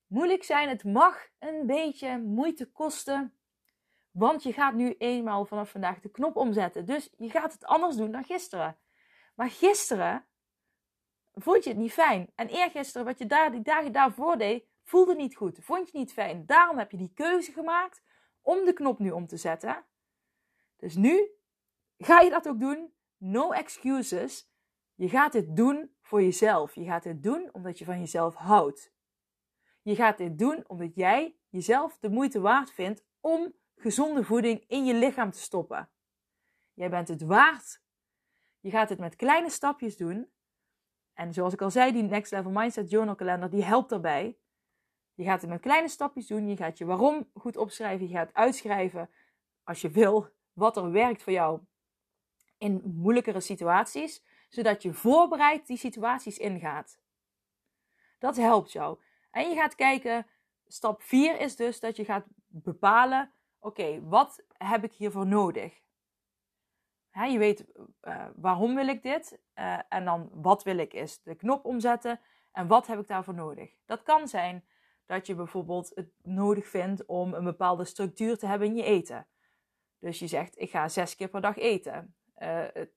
moeilijk 0.08 0.44
zijn, 0.44 0.70
het 0.70 0.84
mag 0.84 1.28
een 1.40 1.66
beetje 1.66 2.18
moeite 2.18 2.72
kosten. 2.72 3.34
Want 4.12 4.44
je 4.44 4.54
gaat 4.54 4.74
nu 4.74 4.96
eenmaal 4.98 5.46
vanaf 5.46 5.70
vandaag 5.70 6.00
de 6.00 6.10
knop 6.10 6.36
omzetten. 6.36 6.86
Dus 6.86 7.14
je 7.18 7.30
gaat 7.30 7.54
het 7.54 7.66
anders 7.66 7.96
doen 7.96 8.12
dan 8.12 8.24
gisteren. 8.24 8.78
Maar 9.36 9.50
gisteren 9.50 10.26
vond 11.34 11.64
je 11.64 11.70
het 11.70 11.80
niet 11.80 11.94
fijn. 11.94 12.30
En 12.36 12.48
eergisteren, 12.48 13.06
wat 13.06 13.18
je 13.18 13.26
daar, 13.26 13.52
die 13.52 13.62
dagen 13.62 13.92
daarvoor 13.92 14.38
deed, 14.38 14.66
voelde 14.84 15.16
niet 15.16 15.36
goed. 15.36 15.60
Vond 15.62 15.92
je 15.92 15.98
niet 15.98 16.14
fijn. 16.14 16.46
Daarom 16.46 16.78
heb 16.78 16.92
je 16.92 16.98
die 16.98 17.12
keuze 17.14 17.52
gemaakt 17.52 18.02
om 18.42 18.66
de 18.66 18.74
knop 18.74 19.00
nu 19.00 19.12
om 19.12 19.28
te 19.28 19.38
zetten. 19.38 19.86
Dus 20.76 20.96
nu 20.96 21.32
ga 21.98 22.20
je 22.20 22.30
dat 22.30 22.48
ook 22.48 22.60
doen. 22.60 22.94
No 23.18 23.52
excuses. 23.52 24.50
Je 24.96 25.10
gaat 25.10 25.32
dit 25.32 25.56
doen 25.56 25.96
voor 26.02 26.22
jezelf. 26.22 26.76
Je 26.76 26.86
gaat 26.86 27.04
dit 27.04 27.24
doen 27.24 27.50
omdat 27.52 27.80
je 27.80 27.86
van 27.86 28.00
jezelf 28.00 28.36
houdt. 28.36 28.92
Je 29.82 29.96
gaat 29.96 30.18
dit 30.18 30.38
doen 30.38 30.64
omdat 30.68 30.96
jij 30.96 31.36
jezelf 31.50 31.98
de 32.00 32.10
moeite 32.10 32.40
waard 32.40 32.72
vindt 32.72 33.04
om 33.20 33.54
gezonde 33.76 34.24
voeding 34.24 34.64
in 34.68 34.86
je 34.86 34.94
lichaam 34.94 35.32
te 35.32 35.40
stoppen. 35.40 35.90
Jij 36.74 36.90
bent 36.90 37.08
het 37.08 37.22
waard. 37.22 37.82
Je 38.60 38.70
gaat 38.70 38.90
het 38.90 39.00
met 39.00 39.16
kleine 39.16 39.50
stapjes 39.50 39.98
doen. 39.98 40.32
En 41.14 41.34
zoals 41.34 41.54
ik 41.54 41.62
al 41.62 41.72
zei, 41.72 41.92
die 41.92 42.04
Next 42.04 42.32
Level 42.32 42.52
Mindset 42.52 42.90
Journal 42.90 43.16
Calendar, 43.16 43.50
die 43.50 43.64
helpt 43.64 43.90
daarbij. 43.90 44.38
Je 45.20 45.26
gaat 45.26 45.42
het 45.42 45.50
met 45.50 45.62
kleine 45.62 45.88
stapjes 45.88 46.28
doen. 46.28 46.48
Je 46.48 46.56
gaat 46.56 46.78
je 46.78 46.86
waarom 46.86 47.30
goed 47.34 47.58
opschrijven. 47.58 48.08
Je 48.08 48.14
gaat 48.14 48.34
uitschrijven, 48.34 49.10
als 49.64 49.82
je 49.82 49.90
wil, 49.90 50.28
wat 50.54 50.78
er 50.78 50.92
werkt 50.92 51.24
voor 51.24 51.34
jou 51.34 51.60
in 52.58 52.82
moeilijkere 52.84 53.40
situaties. 53.40 54.24
Zodat 54.50 54.82
je 54.82 54.94
voorbereid 54.94 55.68
die 55.68 55.78
situaties 55.78 56.38
ingaat. 56.38 57.00
Dat 58.20 58.36
helpt 58.36 58.72
jou. 58.72 59.00
En 59.32 59.50
je 59.50 59.56
gaat 59.56 59.76
kijken, 59.76 60.28
stap 60.68 61.02
4 61.02 61.40
is 61.40 61.56
dus 61.56 61.80
dat 61.80 61.96
je 61.96 62.06
gaat 62.06 62.26
bepalen 62.48 63.32
oké, 63.60 64.02
wat 64.04 64.44
heb 64.58 64.84
ik 64.84 64.94
hiervoor 64.94 65.28
nodig? 65.28 65.82
je 67.12 67.38
weet 67.38 67.66
uh, 68.02 68.26
waarom 68.36 68.76
wil 68.76 68.88
ik 68.88 69.04
dit 69.04 69.40
uh, 69.56 69.80
en 69.90 70.06
dan 70.06 70.30
wat 70.34 70.64
wil 70.64 70.78
ik 70.78 70.94
is 70.94 71.22
de 71.24 71.36
knop 71.36 71.66
omzetten 71.66 72.20
en 72.52 72.68
wat 72.68 72.88
heb 72.88 73.00
ik 73.00 73.08
daarvoor 73.08 73.34
nodig. 73.34 73.76
Dat 73.86 74.04
kan 74.04 74.28
zijn 74.28 74.64
dat 75.10 75.28
je 75.28 75.36
bijvoorbeeld 75.36 75.92
het 75.96 76.10
nodig 76.24 76.68
vindt 76.68 77.06
om 77.06 77.34
een 77.34 77.44
bepaalde 77.44 77.86
structuur 77.86 78.38
te 78.38 78.48
hebben 78.48 78.68
in 78.68 78.76
je 78.76 78.84
eten. 78.84 79.28
Dus 80.00 80.20
je 80.20 80.28
zegt 80.28 80.60
ik 80.60 80.70
ga 80.70 80.90
zes 80.90 81.16
keer 81.16 81.30
per 81.30 81.42
dag 81.42 81.58
eten. 81.58 82.16
Uh, 82.38 82.64
het, 82.74 82.92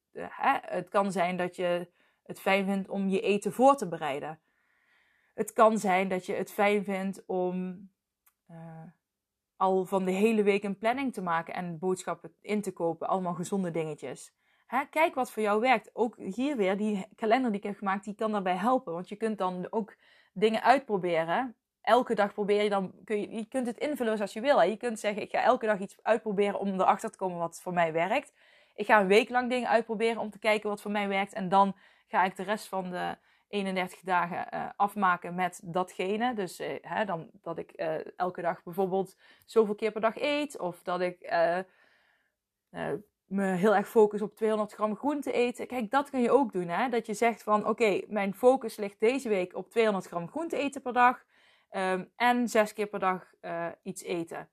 het 0.61 0.88
kan 0.88 1.12
zijn 1.12 1.37
dat 1.37 1.57
je 1.57 1.90
het 2.22 2.40
fijn 2.40 2.64
vindt 2.64 2.88
om 2.88 3.09
je 3.09 3.20
eten 3.20 3.53
voor 3.53 3.77
te 3.77 3.88
bereiden. 3.88 4.40
Het 5.35 5.53
kan 5.53 5.79
zijn 5.79 6.09
dat 6.09 6.27
je 6.27 6.33
het 6.33 6.53
fijn 6.53 6.85
vindt 6.85 7.22
om 7.27 7.90
al 9.57 9.85
van 9.85 10.05
de 10.05 10.11
hele 10.11 10.42
week 10.42 10.64
een 10.64 10.79
planning 10.79 11.12
te 11.12 11.22
maken 11.22 11.55
en 11.55 11.79
boodschappen 11.79 12.35
in 12.40 12.62
te 12.62 12.72
kopen. 12.72 13.09
Allemaal 13.09 13.35
gezonde 13.35 13.70
dingetjes. 13.70 14.35
Hè, 14.66 14.85
kijk 14.90 15.14
wat 15.14 15.31
voor 15.31 15.42
jou 15.42 15.61
werkt. 15.61 15.90
Ook 15.92 16.16
hier 16.16 16.57
weer, 16.57 16.77
die 16.77 17.07
kalender 17.14 17.51
die 17.51 17.61
ik 17.61 17.66
heb 17.66 17.77
gemaakt, 17.77 18.05
die 18.05 18.14
kan 18.14 18.33
daarbij 18.33 18.57
helpen. 18.57 18.92
Want 18.92 19.09
je 19.09 19.16
kunt 19.16 19.38
dan 19.38 19.66
ook 19.70 19.96
dingen 20.33 20.62
uitproberen. 20.62 21.57
Elke 21.83 22.14
dag 22.14 22.33
probeer 22.33 22.62
je 22.62 22.68
dan, 22.68 22.92
kun 23.05 23.21
je, 23.21 23.31
je 23.31 23.45
kunt 23.45 23.66
het 23.66 23.79
invullen 23.79 24.16
zoals 24.16 24.33
je 24.33 24.40
wil. 24.40 24.59
Hè? 24.59 24.64
Je 24.64 24.77
kunt 24.77 25.01
zeggen, 25.01 25.23
ik 25.23 25.31
ga 25.31 25.42
elke 25.42 25.66
dag 25.66 25.79
iets 25.79 25.97
uitproberen 26.03 26.59
om 26.59 26.81
erachter 26.81 27.11
te 27.11 27.18
komen 27.18 27.38
wat 27.38 27.61
voor 27.62 27.73
mij 27.73 27.92
werkt. 27.92 28.33
Ik 28.75 28.87
ga 28.87 29.01
een 29.01 29.07
week 29.07 29.29
lang 29.29 29.51
dingen 29.51 29.68
uitproberen 29.68 30.21
om 30.21 30.31
te 30.31 30.38
kijken 30.38 30.68
wat 30.68 30.81
voor 30.81 30.90
mij 30.90 31.09
werkt. 31.09 31.33
En 31.33 31.49
dan 31.49 31.77
ga 32.09 32.25
ik 32.25 32.37
de 32.37 32.42
rest 32.42 32.68
van 32.68 32.90
de 32.90 33.16
31 33.49 34.01
dagen 34.01 34.47
uh, 34.55 34.68
afmaken 34.77 35.35
met 35.35 35.61
datgene. 35.64 36.35
Dus 36.35 36.61
uh, 36.61 36.68
hè, 36.81 37.05
dan, 37.05 37.31
dat 37.42 37.59
ik 37.59 37.73
uh, 37.77 37.95
elke 38.16 38.42
dag 38.42 38.62
bijvoorbeeld 38.62 39.16
zoveel 39.47 39.75
keer 39.75 39.92
per 39.92 40.01
dag 40.01 40.16
eet. 40.16 40.59
Of 40.59 40.83
dat 40.83 41.01
ik 41.01 41.31
me 43.33 43.45
heel 43.45 43.75
erg 43.75 43.88
focus 43.88 44.23
op 44.23 44.37
200 44.37 44.73
gram 44.73 44.97
groente 44.97 45.33
eten. 45.33 45.66
Kijk, 45.66 45.90
dat 45.90 46.11
kun 46.11 46.21
je 46.21 46.31
ook 46.31 46.53
doen. 46.53 46.68
Hè? 46.68 46.88
Dat 46.88 47.07
je 47.07 47.14
zegt 47.14 47.42
van 47.42 47.66
oké, 47.66 48.01
mijn 48.09 48.35
focus 48.35 48.77
ligt 48.77 49.01
deze 49.01 49.29
week 49.29 49.55
op 49.57 49.71
200 49.71 50.07
gram 50.07 50.29
groente 50.29 50.57
eten 50.57 50.83
per 50.83 50.92
dag. 50.92 51.25
Um, 51.77 52.13
en 52.17 52.49
zes 52.49 52.73
keer 52.73 52.87
per 52.87 52.99
dag 52.99 53.35
iets 53.83 54.03
eten. 54.03 54.49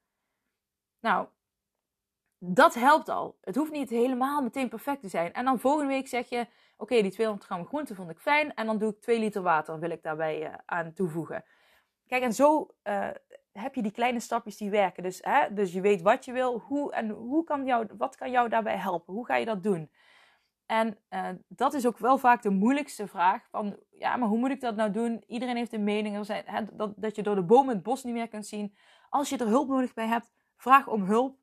Nou, 1.00 1.28
dat 2.38 2.74
helpt 2.74 3.10
al. 3.10 3.38
Het 3.42 3.56
hoeft 3.56 3.72
niet 3.72 3.90
helemaal 3.90 4.42
meteen 4.42 4.70
perfect 4.70 5.02
te 5.02 5.08
zijn. 5.08 5.34
En 5.34 5.46
dan 5.46 5.60
volgende 5.60 5.94
week 5.94 6.08
zeg 6.08 6.30
je: 6.30 6.48
Oké, 6.78 7.02
die 7.02 7.12
200 7.12 7.46
gram 7.48 7.66
groente 7.66 7.96
vond 7.96 8.10
ik 8.10 8.20
fijn. 8.20 8.54
En 8.54 8.66
dan 8.66 8.78
doe 8.78 8.92
ik 8.92 9.02
2 9.02 9.20
liter 9.20 9.42
water, 9.42 9.80
wil 9.80 9.90
ik 9.90 10.04
daarbij 10.04 10.48
uh, 10.48 10.54
aan 10.66 10.94
toevoegen. 10.94 11.44
Kijk, 12.08 12.24
en 12.24 12.34
zo 12.34 12.76
uh, 12.84 13.10
heb 13.52 13.76
je 13.76 13.82
die 13.82 13.92
kleine 13.92 14.20
stapjes 14.20 14.58
die 14.58 14.70
werken. 14.70 15.04
Dus, 15.04 15.20
hè, 15.22 15.54
dus 15.54 15.74
je 15.74 15.82
weet 15.82 16.02
wat 16.02 16.26
je 16.26 16.32
wil. 16.32 16.60
Hoe, 16.60 16.94
en 16.94 17.10
hoe 17.10 17.44
kan 17.44 17.66
jou, 17.66 17.88
wat 17.98 18.16
kan 18.16 18.32
jou 18.32 18.50
daarbij 18.50 18.78
helpen? 18.78 19.14
Hoe 19.14 19.26
ga 19.26 19.36
je 19.36 19.46
dat 19.46 19.64
doen? 19.64 19.92
En 20.66 20.98
dat 21.48 21.74
is 21.74 21.88
ook 21.88 21.98
wel 21.98 22.18
vaak 22.18 22.42
de 22.42 22.50
moeilijkste 22.50 23.08
vraag. 23.08 23.48
Van, 23.50 23.80
ja, 24.00 24.16
maar 24.16 24.28
hoe 24.28 24.38
moet 24.38 24.50
ik 24.50 24.62
dat 24.62 24.76
nou 24.76 24.92
doen? 24.92 25.24
Iedereen 25.28 25.56
heeft 25.56 25.74
een 25.74 25.84
mening. 25.84 26.16
Er 26.16 26.26
zijn, 26.26 26.44
hè, 26.46 26.62
dat, 26.72 26.94
dat 26.96 27.16
je 27.16 27.24
door 27.24 27.36
de 27.36 27.44
bomen 27.44 27.74
het 27.74 27.84
bos 27.84 28.04
niet 28.04 28.14
meer 28.14 28.28
kunt 28.28 28.48
zien. 28.48 28.76
Als 29.10 29.30
je 29.30 29.38
er 29.38 29.48
hulp 29.48 29.68
nodig 29.68 29.94
bij 29.94 30.08
hebt, 30.08 30.32
vraag 30.56 30.88
om 30.88 31.04
hulp. 31.04 31.38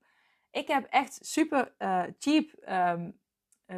Ik 0.50 0.68
heb 0.68 0.86
echt 0.90 1.18
super 1.26 1.74
uh, 1.78 2.02
cheap 2.18 2.50
um, 2.68 3.18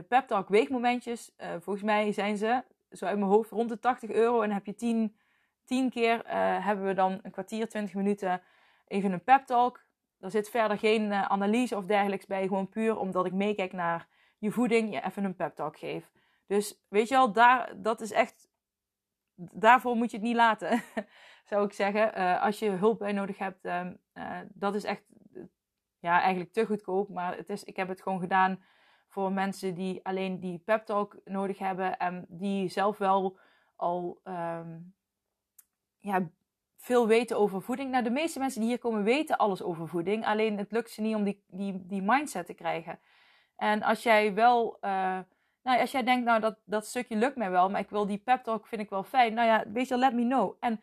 pep 0.09 0.27
talk 0.27 0.49
weegmomentjes. 0.49 1.35
Uh, 1.38 1.49
volgens 1.51 1.85
mij 1.85 2.12
zijn 2.12 2.37
ze 2.37 2.64
zo 2.91 3.05
uit 3.05 3.19
mijn 3.19 3.31
hoofd 3.31 3.51
rond 3.51 3.69
de 3.69 3.79
80 3.79 4.11
euro. 4.11 4.41
En 4.43 4.51
heb 4.51 4.67
je 4.67 4.75
10, 4.75 5.17
10 5.64 5.91
keer 5.91 6.23
hebben 6.62 6.87
we 6.87 6.95
dan 6.95 7.21
een 7.23 7.31
kwartier, 7.31 7.69
20 7.69 7.95
minuten 7.95 8.43
even 8.87 9.12
een 9.12 9.25
pep 9.25 9.47
talk. 9.47 9.87
Er 10.21 10.31
zit 10.31 10.51
verder 10.51 10.79
geen 10.79 11.12
analyse 11.12 11.77
of 11.77 11.85
dergelijks 11.85 12.27
bij. 12.27 12.47
Gewoon 12.47 12.69
puur 12.69 12.99
omdat 12.99 13.27
ik 13.27 13.33
meekijk 13.33 13.73
naar 13.73 14.09
je 14.38 14.51
voeding, 14.51 14.93
je 14.93 15.05
even 15.05 15.25
een 15.25 15.37
pep 15.37 15.55
talk 15.55 15.79
geef. 15.79 16.11
Dus 16.47 16.85
weet 16.88 17.09
je 17.09 17.14
wel, 17.14 17.33
daar, 17.33 17.73
dat 17.77 18.01
is 18.01 18.12
echt. 18.12 18.48
Daarvoor 19.40 19.96
moet 19.96 20.11
je 20.11 20.16
het 20.16 20.27
niet 20.27 20.37
laten, 20.37 20.83
zou 21.48 21.64
ik 21.64 21.72
zeggen. 21.72 22.40
als 22.40 22.59
je 22.59 22.70
hulp 22.70 22.98
bij 22.98 23.12
nodig 23.12 23.38
hebt, 23.38 23.64
uh, 23.64 23.87
dat 24.48 24.74
is 24.74 24.85
echt 24.85 25.03
ja, 25.98 26.20
eigenlijk 26.20 26.53
te 26.53 26.66
goedkoop. 26.66 27.09
Maar 27.09 27.37
het 27.37 27.48
is, 27.48 27.64
ik 27.64 27.77
heb 27.77 27.88
het 27.88 28.03
gewoon 28.03 28.20
gedaan 28.20 28.62
voor 29.09 29.33
mensen 29.33 29.74
die 29.74 30.05
alleen 30.05 30.40
die 30.40 30.59
pep 30.59 30.85
talk 30.85 31.20
nodig 31.24 31.59
hebben. 31.59 31.98
En 31.98 32.27
die 32.29 32.68
zelf 32.68 32.98
wel 32.98 33.38
al 33.77 34.20
um, 34.24 34.94
ja, 35.98 36.29
veel 36.77 37.07
weten 37.07 37.38
over 37.38 37.62
voeding. 37.62 37.90
Nou, 37.90 38.05
de 38.05 38.11
meeste 38.11 38.38
mensen 38.38 38.61
die 38.61 38.68
hier 38.68 38.79
komen 38.79 39.03
weten 39.03 39.37
alles 39.37 39.62
over 39.62 39.88
voeding. 39.88 40.27
Alleen 40.27 40.59
het 40.59 40.72
lukt 40.72 40.90
ze 40.90 41.01
niet 41.01 41.14
om 41.14 41.24
die, 41.24 41.44
die, 41.46 41.87
die 41.87 42.03
mindset 42.03 42.46
te 42.46 42.55
krijgen. 42.55 42.98
En 43.57 43.83
als 43.83 44.03
jij 44.03 44.35
wel... 44.35 44.79
Uh, 44.81 45.18
nou, 45.68 45.81
als 45.81 45.90
jij 45.90 46.02
denkt, 46.02 46.24
nou, 46.24 46.40
dat, 46.40 46.59
dat 46.64 46.87
stukje 46.87 47.16
lukt 47.16 47.37
mij 47.37 47.50
wel, 47.50 47.70
maar 47.70 47.81
ik 47.81 47.90
wil 47.90 48.07
die 48.07 48.18
pep 48.18 48.42
talk, 48.42 48.66
vind 48.66 48.81
ik 48.81 48.90
wel 48.90 49.02
fijn. 49.02 49.35
Nou 49.35 49.46
ja, 49.46 49.64
weet 49.72 49.88
je, 49.88 49.96
let 49.96 50.14
me 50.14 50.22
know. 50.22 50.57
En 50.61 50.81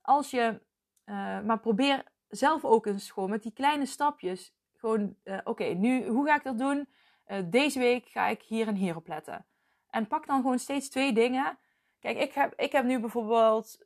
als 0.00 0.30
je, 0.30 0.60
uh, 1.04 1.40
maar 1.40 1.58
probeer 1.58 2.04
zelf 2.28 2.64
ook 2.64 2.86
eens 2.86 3.10
gewoon 3.10 3.30
met 3.30 3.42
die 3.42 3.52
kleine 3.52 3.86
stapjes. 3.86 4.54
Gewoon, 4.76 5.16
uh, 5.24 5.38
oké, 5.44 5.64
nu, 5.64 6.06
hoe 6.06 6.26
ga 6.26 6.34
ik 6.34 6.42
dat 6.42 6.58
doen? 6.58 6.88
Uh, 7.26 7.38
deze 7.44 7.78
week 7.78 8.08
ga 8.08 8.26
ik 8.26 8.42
hier 8.42 8.66
en 8.66 8.74
hier 8.74 8.96
op 8.96 9.08
letten. 9.08 9.46
En 9.90 10.06
pak 10.06 10.26
dan 10.26 10.40
gewoon 10.40 10.58
steeds 10.58 10.88
twee 10.88 11.12
dingen. 11.12 11.58
Kijk, 12.00 12.18
ik 12.18 12.32
heb, 12.32 12.54
ik 12.56 12.72
heb 12.72 12.84
nu 12.84 13.00
bijvoorbeeld 13.00 13.78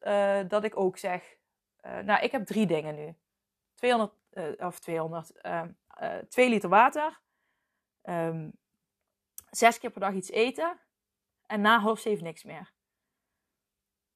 dat 0.48 0.64
ik 0.64 0.76
ook 0.76 0.98
zeg. 0.98 1.36
nou, 2.04 2.22
ik 2.22 2.32
heb 2.32 2.46
drie 2.46 2.66
dingen 2.66 2.94
nu: 2.94 3.14
200, 3.74 4.12
of 4.58 4.78
200, 4.78 5.32
2 6.28 6.48
liter 6.48 6.68
water. 6.68 7.20
Um, 8.02 8.52
zes 9.56 9.78
keer 9.78 9.90
per 9.90 10.00
dag 10.00 10.14
iets 10.14 10.30
eten. 10.30 10.78
En 11.46 11.60
na 11.60 11.78
half 11.78 11.98
zeven 11.98 12.24
niks 12.24 12.44
meer. 12.44 12.72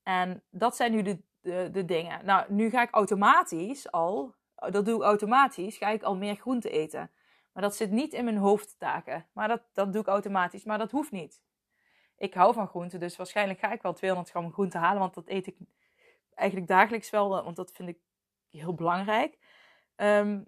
En 0.02 0.42
dat 0.50 0.76
zijn 0.76 0.92
nu 0.92 1.02
de, 1.02 1.22
de, 1.40 1.68
de 1.72 1.84
dingen. 1.84 2.24
Nou, 2.24 2.52
nu 2.52 2.70
ga 2.70 2.82
ik 2.82 2.90
automatisch 2.90 3.90
al, 3.90 4.34
dat 4.54 4.84
doe 4.84 4.96
ik 4.96 5.02
automatisch, 5.02 5.76
ga 5.76 5.88
ik 5.88 6.02
al 6.02 6.16
meer 6.16 6.34
groente 6.34 6.70
eten. 6.70 7.10
Maar 7.52 7.62
dat 7.62 7.76
zit 7.76 7.90
niet 7.90 8.12
in 8.12 8.24
mijn 8.24 8.36
hoofdtaken. 8.36 9.26
Maar 9.32 9.48
dat, 9.48 9.62
dat 9.72 9.92
doe 9.92 10.00
ik 10.00 10.08
automatisch. 10.08 10.64
Maar 10.64 10.78
dat 10.78 10.90
hoeft 10.90 11.10
niet. 11.10 11.42
Ik 12.16 12.34
hou 12.34 12.54
van 12.54 12.68
groente, 12.68 12.98
dus 12.98 13.16
waarschijnlijk 13.16 13.58
ga 13.58 13.72
ik 13.72 13.82
wel 13.82 13.92
200 13.92 14.30
gram 14.30 14.52
groente 14.52 14.78
halen. 14.78 15.00
Want 15.00 15.14
dat 15.14 15.28
eet 15.28 15.46
ik 15.46 15.56
eigenlijk 16.34 16.68
dagelijks 16.68 17.10
wel, 17.10 17.28
want 17.28 17.56
dat 17.56 17.72
vind 17.72 17.88
ik 17.88 17.98
heel 18.50 18.74
belangrijk. 18.74 19.38
Um, 19.96 20.46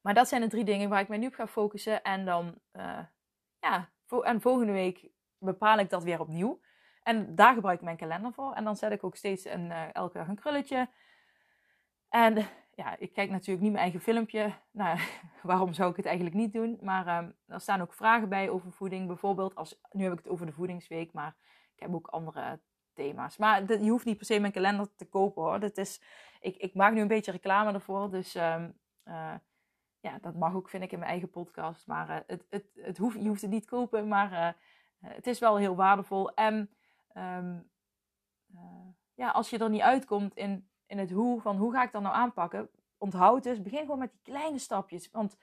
maar 0.00 0.14
dat 0.14 0.28
zijn 0.28 0.40
de 0.40 0.48
drie 0.48 0.64
dingen 0.64 0.88
waar 0.88 1.00
ik 1.00 1.08
mij 1.08 1.18
nu 1.18 1.26
op 1.26 1.34
ga 1.34 1.46
focussen. 1.46 2.02
En 2.02 2.24
dan, 2.24 2.54
uh, 2.72 2.98
ja, 3.66 3.90
en 4.22 4.40
volgende 4.40 4.72
week 4.72 5.08
bepaal 5.38 5.78
ik 5.78 5.90
dat 5.90 6.04
weer 6.04 6.20
opnieuw. 6.20 6.60
En 7.02 7.34
daar 7.34 7.54
gebruik 7.54 7.78
ik 7.78 7.84
mijn 7.84 7.96
kalender 7.96 8.32
voor. 8.32 8.52
En 8.52 8.64
dan 8.64 8.76
zet 8.76 8.92
ik 8.92 9.04
ook 9.04 9.16
steeds 9.16 9.44
een, 9.44 9.64
uh, 9.70 9.94
elke 9.94 10.18
dag 10.18 10.28
een 10.28 10.34
krulletje. 10.36 10.88
En 12.08 12.46
ja, 12.74 12.96
ik 12.98 13.12
kijk 13.12 13.30
natuurlijk 13.30 13.60
niet 13.60 13.72
mijn 13.72 13.82
eigen 13.82 14.00
filmpje. 14.00 14.52
Nou, 14.70 14.98
waarom 15.42 15.72
zou 15.72 15.90
ik 15.90 15.96
het 15.96 16.06
eigenlijk 16.06 16.36
niet 16.36 16.52
doen? 16.52 16.78
Maar 16.80 17.24
um, 17.24 17.34
er 17.46 17.60
staan 17.60 17.80
ook 17.80 17.92
vragen 17.92 18.28
bij 18.28 18.50
over 18.50 18.72
voeding. 18.72 19.06
Bijvoorbeeld, 19.06 19.54
als, 19.54 19.80
nu 19.90 20.02
heb 20.02 20.12
ik 20.12 20.18
het 20.18 20.28
over 20.28 20.46
de 20.46 20.52
voedingsweek, 20.52 21.12
maar 21.12 21.36
ik 21.74 21.82
heb 21.82 21.94
ook 21.94 22.06
andere 22.06 22.60
thema's. 22.94 23.36
Maar 23.36 23.66
dat, 23.66 23.84
je 23.84 23.90
hoeft 23.90 24.04
niet 24.04 24.16
per 24.16 24.26
se 24.26 24.40
mijn 24.40 24.52
kalender 24.52 24.94
te 24.96 25.08
kopen 25.08 25.42
hoor. 25.42 25.60
Dat 25.60 25.76
is, 25.76 26.02
ik, 26.40 26.56
ik 26.56 26.74
maak 26.74 26.92
nu 26.92 27.00
een 27.00 27.08
beetje 27.08 27.32
reclame 27.32 27.72
ervoor. 27.72 28.10
Dus 28.10 28.34
um, 28.34 28.78
uh, 29.04 29.34
ja, 30.06 30.18
dat 30.20 30.34
mag 30.34 30.54
ook, 30.54 30.68
vind 30.68 30.82
ik, 30.82 30.92
in 30.92 30.98
mijn 30.98 31.10
eigen 31.10 31.30
podcast. 31.30 31.86
Maar 31.86 32.08
uh, 32.08 32.16
het, 32.26 32.46
het, 32.50 32.64
het 32.74 32.98
hoeft, 32.98 33.22
je 33.22 33.28
hoeft 33.28 33.42
het 33.42 33.50
niet 33.50 33.66
kopen, 33.66 34.08
maar 34.08 34.32
uh, 34.32 34.48
het 35.14 35.26
is 35.26 35.38
wel 35.38 35.56
heel 35.56 35.76
waardevol. 35.76 36.34
En 36.34 36.70
uh, 37.16 37.48
ja, 39.14 39.30
als 39.30 39.50
je 39.50 39.58
er 39.58 39.70
niet 39.70 39.80
uitkomt 39.80 40.34
in, 40.34 40.68
in 40.86 40.98
het 40.98 41.10
hoe, 41.10 41.40
van 41.40 41.56
hoe 41.56 41.72
ga 41.72 41.82
ik 41.82 41.92
dat 41.92 42.02
nou 42.02 42.14
aanpakken, 42.14 42.68
onthoud 42.98 43.42
dus, 43.42 43.62
begin 43.62 43.80
gewoon 43.80 43.98
met 43.98 44.10
die 44.10 44.32
kleine 44.34 44.58
stapjes. 44.58 45.10
Want 45.10 45.36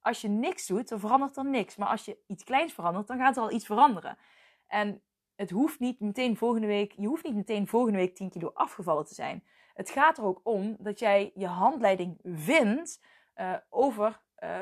als 0.00 0.20
je 0.20 0.28
niks 0.28 0.66
doet, 0.66 0.88
dan 0.88 1.00
verandert 1.00 1.36
er 1.36 1.44
niks. 1.44 1.76
Maar 1.76 1.88
als 1.88 2.04
je 2.04 2.18
iets 2.26 2.44
kleins 2.44 2.72
verandert, 2.72 3.06
dan 3.06 3.18
gaat 3.18 3.36
er 3.36 3.42
al 3.42 3.52
iets 3.52 3.66
veranderen. 3.66 4.18
En 4.66 5.02
het 5.34 5.50
hoeft 5.50 5.80
niet 5.80 6.00
meteen 6.00 6.36
volgende 6.36 6.66
week, 6.66 6.92
je 6.92 7.06
hoeft 7.06 7.24
niet 7.24 7.34
meteen 7.34 7.66
volgende 7.66 7.98
week 7.98 8.14
10 8.14 8.30
kilo 8.30 8.50
afgevallen 8.54 9.04
te 9.04 9.14
zijn. 9.14 9.44
Het 9.74 9.90
gaat 9.90 10.18
er 10.18 10.24
ook 10.24 10.40
om 10.42 10.76
dat 10.78 10.98
jij 10.98 11.32
je 11.34 11.46
handleiding 11.46 12.18
vindt 12.22 13.00
uh, 13.36 13.54
over 13.70 14.20
uh, 14.38 14.60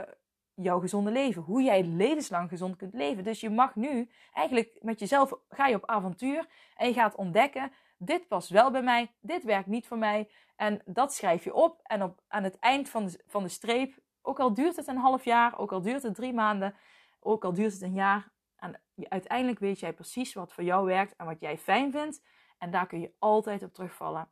jouw 0.55 0.81
gezonde 0.81 1.11
leven. 1.11 1.43
Hoe 1.43 1.63
jij 1.63 1.85
levenslang 1.85 2.49
gezond 2.49 2.77
kunt 2.77 2.95
leven. 2.95 3.25
Dus 3.25 3.41
je 3.41 3.51
mag 3.51 3.75
nu 3.75 4.11
eigenlijk 4.33 4.79
met 4.81 4.99
jezelf 4.99 5.33
ga 5.49 5.67
je 5.67 5.77
op 5.77 5.87
avontuur 5.87 6.47
en 6.77 6.89
je 6.89 6.95
gaat 6.95 7.15
ontdekken. 7.15 7.73
Dit 7.99 8.29
past 8.29 8.49
wel 8.49 8.71
bij 8.71 8.83
mij, 8.83 9.15
dit 9.21 9.45
werkt 9.45 9.67
niet 9.67 9.87
voor 9.87 9.99
mij. 9.99 10.31
En 10.57 10.83
dat 10.85 11.15
schrijf 11.15 11.45
je 11.45 11.55
op. 11.55 11.81
En 11.83 12.03
op, 12.03 12.21
aan 12.29 12.43
het 12.43 12.59
eind 12.59 12.89
van 12.89 13.07
de, 13.07 13.23
van 13.27 13.43
de 13.43 13.49
streep, 13.49 13.99
ook 14.23 14.41
al 14.41 14.55
duurt 14.55 14.77
het 14.77 14.87
een 14.87 14.97
half 14.97 15.25
jaar, 15.25 15.59
ook 15.59 15.73
al 15.73 15.83
duurt 15.83 16.03
het 16.03 16.15
drie 16.15 16.33
maanden, 16.33 16.75
ook 17.21 17.45
al 17.45 17.53
duurt 17.53 17.73
het 17.73 17.83
een 17.83 17.95
jaar. 17.95 18.33
En 18.57 18.81
uiteindelijk 19.09 19.59
weet 19.59 19.81
jij 19.81 19.93
precies 19.93 20.35
wat 20.35 20.53
voor 20.53 20.65
jou 20.65 20.87
werkt 20.87 21.17
en 21.17 21.27
wat 21.27 21.41
jij 21.41 21.59
fijn 21.59 21.93
vindt. 21.93 22.23
En 22.59 22.71
daar 22.71 22.87
kun 22.87 23.01
je 23.01 23.15
altijd 23.19 23.63
op 23.63 23.73
terugvallen. 23.73 24.29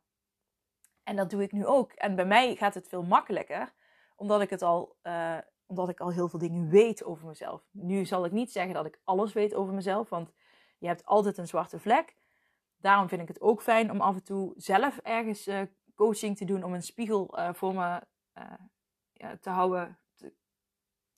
En 1.03 1.15
dat 1.15 1.29
doe 1.29 1.41
ik 1.41 1.51
nu 1.51 1.65
ook. 1.65 1.91
En 1.91 2.15
bij 2.15 2.25
mij 2.25 2.55
gaat 2.55 2.73
het 2.73 2.87
veel 2.87 3.03
makkelijker 3.03 3.73
omdat 4.23 4.41
ik 4.41 4.49
het 4.49 4.61
al, 4.61 4.95
uh, 5.03 5.37
omdat 5.65 5.89
ik 5.89 5.99
al 5.99 6.11
heel 6.11 6.27
veel 6.29 6.39
dingen 6.39 6.69
weet 6.69 7.03
over 7.03 7.27
mezelf. 7.27 7.67
Nu 7.71 8.05
zal 8.05 8.25
ik 8.25 8.31
niet 8.31 8.51
zeggen 8.51 8.73
dat 8.73 8.85
ik 8.85 8.99
alles 9.03 9.33
weet 9.33 9.53
over 9.53 9.73
mezelf, 9.73 10.09
want 10.09 10.33
je 10.77 10.87
hebt 10.87 11.05
altijd 11.05 11.37
een 11.37 11.47
zwarte 11.47 11.79
vlek. 11.79 12.15
Daarom 12.77 13.07
vind 13.07 13.21
ik 13.21 13.27
het 13.27 13.41
ook 13.41 13.61
fijn 13.61 13.91
om 13.91 14.01
af 14.01 14.15
en 14.15 14.23
toe 14.23 14.53
zelf 14.55 14.97
ergens 14.97 15.47
uh, 15.47 15.61
coaching 15.95 16.37
te 16.37 16.45
doen 16.45 16.63
om 16.63 16.73
een 16.73 16.83
spiegel 16.83 17.39
uh, 17.39 17.53
voor 17.53 17.73
me 17.73 18.01
te 19.39 19.49
houden. 19.49 19.99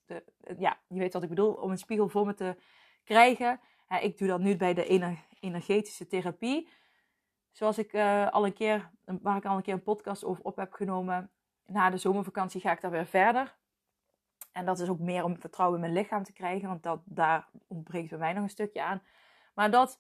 Te, 0.06 0.24
ja, 0.58 0.80
je 0.88 1.00
weet 1.00 1.14
wat 1.14 1.24
ik 1.24 1.30
bedoel, 1.30 1.54
om 1.54 1.72
een 1.72 1.78
spiegel 1.78 2.10
voor 2.10 2.26
me 2.26 2.34
te 2.34 2.58
krijgen. 3.04 3.60
ik 4.02 4.18
doe 4.18 4.28
dat 4.28 4.40
nu 4.40 4.58
bij 4.58 4.74
de 4.74 4.86
ener 4.86 5.26
energetische 5.40 6.08
therapie. 6.08 6.70
Zoals 7.52 7.78
ik 7.78 7.96
al 8.32 8.46
een 8.46 8.54
keer, 8.54 8.92
waar 9.04 9.38
ik 9.38 9.46
al 9.46 9.56
een 9.56 9.62
keer 9.62 9.74
een 9.74 9.84
podcast 9.84 10.24
over 10.24 10.44
op 10.44 10.56
heb 10.56 10.74
genomen 10.74 11.35
na 11.66 11.90
de 11.90 11.98
zomervakantie 11.98 12.62
ga 12.62 12.72
ik 12.72 12.82
daar 12.82 12.92
weer 12.92 13.06
verder. 13.06 13.56
En 14.52 14.66
dat 14.66 14.80
is 14.80 14.90
ook 14.90 15.00
meer 15.00 15.24
om 15.24 15.40
vertrouwen 15.40 15.80
in 15.80 15.86
mijn 15.86 16.04
lichaam 16.04 16.24
te 16.24 16.34
krijgen, 16.34 16.68
want 16.68 16.84
dat, 16.84 17.00
daar 17.06 17.48
ontbreekt 17.68 18.10
bij 18.10 18.20
mij 18.20 18.34
nog 18.34 18.44
een 18.44 18.50
stukje 18.50 18.84
aan. 18.84 19.02
Maar 19.54 19.72
dat, 19.72 20.00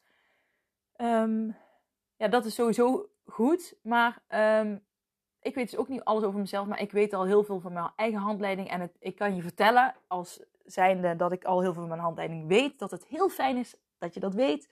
um, 0.97 1.55
ja, 2.15 2.27
dat 2.27 2.45
is 2.45 2.55
sowieso 2.55 3.09
goed. 3.25 3.75
Maar 3.81 4.21
um, 4.61 4.85
ik 5.41 5.55
weet 5.55 5.69
dus 5.69 5.79
ook 5.79 5.87
niet 5.87 6.03
alles 6.03 6.23
over 6.23 6.39
mezelf, 6.39 6.67
maar 6.67 6.81
ik 6.81 6.91
weet 6.91 7.13
al 7.13 7.25
heel 7.25 7.43
veel 7.43 7.59
van 7.59 7.73
mijn 7.73 7.91
eigen 7.95 8.19
handleiding. 8.19 8.69
En 8.69 8.81
het, 8.81 8.95
ik 8.99 9.15
kan 9.15 9.35
je 9.35 9.41
vertellen, 9.41 9.95
als 10.07 10.43
zijnde 10.63 11.15
dat 11.15 11.31
ik 11.31 11.43
al 11.43 11.61
heel 11.61 11.71
veel 11.73 11.81
van 11.81 11.89
mijn 11.89 12.01
handleiding 12.01 12.47
weet, 12.47 12.79
dat 12.79 12.91
het 12.91 13.05
heel 13.05 13.29
fijn 13.29 13.57
is 13.57 13.75
dat 13.97 14.13
je 14.13 14.19
dat 14.19 14.33
weet. 14.33 14.69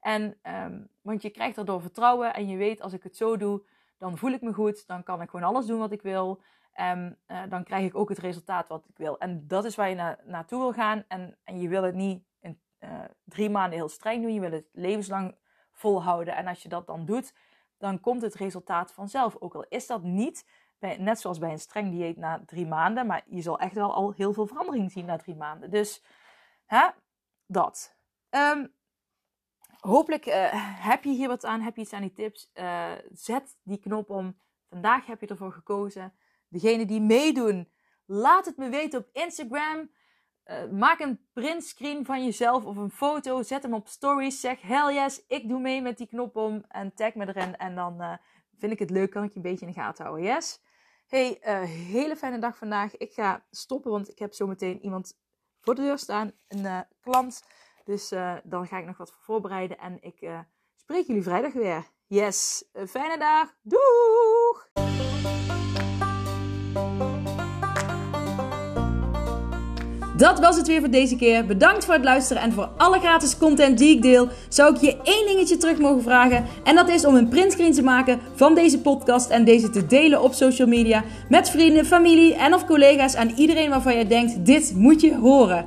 En, 0.00 0.38
ehm, 0.42 0.84
want 1.02 1.22
je 1.22 1.30
krijgt 1.30 1.56
daardoor 1.56 1.80
vertrouwen 1.80 2.34
en 2.34 2.48
je 2.48 2.56
weet, 2.56 2.80
als 2.80 2.92
ik 2.92 3.02
het 3.02 3.16
zo 3.16 3.36
doe, 3.36 3.62
dan 3.98 4.18
voel 4.18 4.30
ik 4.30 4.42
me 4.42 4.52
goed. 4.52 4.86
Dan 4.86 5.02
kan 5.02 5.22
ik 5.22 5.30
gewoon 5.30 5.46
alles 5.46 5.66
doen 5.66 5.78
wat 5.78 5.92
ik 5.92 6.02
wil. 6.02 6.42
En 6.72 7.18
uh, 7.26 7.42
dan 7.48 7.64
krijg 7.64 7.86
ik 7.86 7.94
ook 7.94 8.08
het 8.08 8.18
resultaat 8.18 8.68
wat 8.68 8.86
ik 8.88 8.96
wil. 8.96 9.18
En 9.18 9.46
dat 9.46 9.64
is 9.64 9.76
waar 9.76 9.88
je 9.88 9.94
na, 9.94 10.18
naartoe 10.24 10.58
wil 10.58 10.72
gaan. 10.72 11.04
En, 11.08 11.38
en 11.44 11.60
je 11.60 11.68
wil 11.68 11.82
het 11.82 11.94
niet 11.94 12.24
in 12.40 12.60
uh, 12.80 13.04
drie 13.24 13.50
maanden 13.50 13.78
heel 13.78 13.88
streng 13.88 14.22
doen. 14.22 14.34
Je 14.34 14.40
wil 14.40 14.52
het 14.52 14.68
levenslang 14.72 15.36
volhouden. 15.72 16.36
En 16.36 16.46
als 16.46 16.62
je 16.62 16.68
dat 16.68 16.86
dan 16.86 17.04
doet, 17.04 17.34
dan 17.78 18.00
komt 18.00 18.22
het 18.22 18.34
resultaat 18.34 18.92
vanzelf. 18.92 19.36
Ook 19.38 19.54
al 19.54 19.66
is 19.68 19.86
dat 19.86 20.02
niet, 20.02 20.48
bij, 20.78 20.96
net 20.96 21.20
zoals 21.20 21.38
bij 21.38 21.50
een 21.50 21.58
streng 21.58 21.90
dieet 21.90 22.16
na 22.16 22.42
drie 22.46 22.66
maanden. 22.66 23.06
Maar 23.06 23.22
je 23.26 23.42
zal 23.42 23.58
echt 23.58 23.74
wel 23.74 23.94
al 23.94 24.12
heel 24.12 24.32
veel 24.32 24.46
verandering 24.46 24.92
zien 24.92 25.06
na 25.06 25.16
drie 25.16 25.36
maanden. 25.36 25.70
Dus 25.70 26.04
hè, 26.64 26.88
dat. 27.46 27.96
Um, 28.30 28.74
hopelijk 29.80 30.26
uh, 30.26 30.34
heb 30.84 31.04
je 31.04 31.10
hier 31.10 31.28
wat 31.28 31.44
aan, 31.44 31.60
heb 31.60 31.76
je 31.76 31.82
iets 31.82 31.92
aan 31.92 32.00
die 32.00 32.12
tips. 32.12 32.50
Uh, 32.54 32.92
zet 33.12 33.56
die 33.62 33.78
knop 33.78 34.10
om. 34.10 34.38
Vandaag 34.68 35.06
heb 35.06 35.20
je 35.20 35.26
ervoor 35.26 35.52
gekozen. 35.52 36.12
Degene 36.48 36.86
die 36.86 37.00
meedoen, 37.00 37.72
laat 38.06 38.46
het 38.46 38.56
me 38.56 38.68
weten 38.68 38.98
op 38.98 39.08
Instagram. 39.12 39.90
Uh, 40.46 40.70
maak 40.70 41.00
een 41.00 41.26
printscreen 41.32 42.04
van 42.04 42.24
jezelf 42.24 42.64
of 42.64 42.76
een 42.76 42.90
foto. 42.90 43.42
Zet 43.42 43.62
hem 43.62 43.74
op 43.74 43.88
stories. 43.88 44.40
Zeg 44.40 44.60
hell 44.60 44.94
yes, 44.94 45.24
ik 45.26 45.48
doe 45.48 45.60
mee 45.60 45.82
met 45.82 45.98
die 45.98 46.06
knop 46.06 46.36
om. 46.36 46.64
En 46.68 46.94
tag 46.94 47.14
me 47.14 47.26
erin. 47.26 47.56
En 47.56 47.74
dan 47.74 48.18
vind 48.58 48.72
ik 48.72 48.78
het 48.78 48.90
leuk, 48.90 49.10
kan 49.10 49.24
ik 49.24 49.30
je 49.30 49.36
een 49.36 49.42
beetje 49.42 49.66
in 49.66 49.72
de 49.72 49.78
gaten 49.78 50.04
houden. 50.04 50.26
Yes? 50.26 50.62
Hey, 51.06 51.38
hele 51.66 52.16
fijne 52.16 52.38
dag 52.38 52.56
vandaag. 52.56 52.96
Ik 52.96 53.12
ga 53.12 53.44
stoppen, 53.50 53.90
want 53.90 54.10
ik 54.10 54.18
heb 54.18 54.34
zometeen 54.34 54.80
iemand 54.80 55.18
voor 55.60 55.74
de 55.74 55.82
deur 55.82 55.98
staan. 55.98 56.32
Een 56.48 56.86
klant. 57.00 57.42
Dus 57.86 58.12
uh, 58.12 58.32
dan 58.44 58.66
ga 58.66 58.78
ik 58.78 58.86
nog 58.86 58.96
wat 58.96 59.10
voor 59.10 59.22
voorbereiden. 59.22 59.78
En 59.78 59.98
ik 60.00 60.20
uh, 60.20 60.38
spreek 60.76 61.06
jullie 61.06 61.22
vrijdag 61.22 61.52
weer. 61.52 61.84
Yes, 62.06 62.64
een 62.72 62.88
fijne 62.88 63.18
dag. 63.18 63.54
Doeg! 63.62 64.68
Dat 70.16 70.40
was 70.40 70.56
het 70.56 70.66
weer 70.66 70.80
voor 70.80 70.90
deze 70.90 71.16
keer. 71.16 71.46
Bedankt 71.46 71.84
voor 71.84 71.94
het 71.94 72.04
luisteren 72.04 72.42
en 72.42 72.52
voor 72.52 72.70
alle 72.76 72.98
gratis 72.98 73.38
content 73.38 73.78
die 73.78 73.96
ik 73.96 74.02
deel. 74.02 74.28
Zou 74.48 74.74
ik 74.74 74.80
je 74.80 74.96
één 75.02 75.26
dingetje 75.26 75.56
terug 75.56 75.78
mogen 75.78 76.02
vragen? 76.02 76.44
En 76.64 76.74
dat 76.74 76.88
is 76.88 77.04
om 77.04 77.14
een 77.14 77.28
printscreen 77.28 77.72
te 77.72 77.82
maken 77.82 78.20
van 78.34 78.54
deze 78.54 78.80
podcast 78.80 79.30
en 79.30 79.44
deze 79.44 79.70
te 79.70 79.86
delen 79.86 80.22
op 80.22 80.32
social 80.32 80.68
media 80.68 81.04
met 81.28 81.50
vrienden, 81.50 81.84
familie 81.84 82.34
en 82.34 82.54
of 82.54 82.66
collega's 82.66 83.14
en 83.14 83.30
iedereen 83.30 83.70
waarvan 83.70 83.96
je 83.96 84.06
denkt: 84.06 84.46
dit 84.46 84.72
moet 84.74 85.00
je 85.00 85.16
horen. 85.16 85.66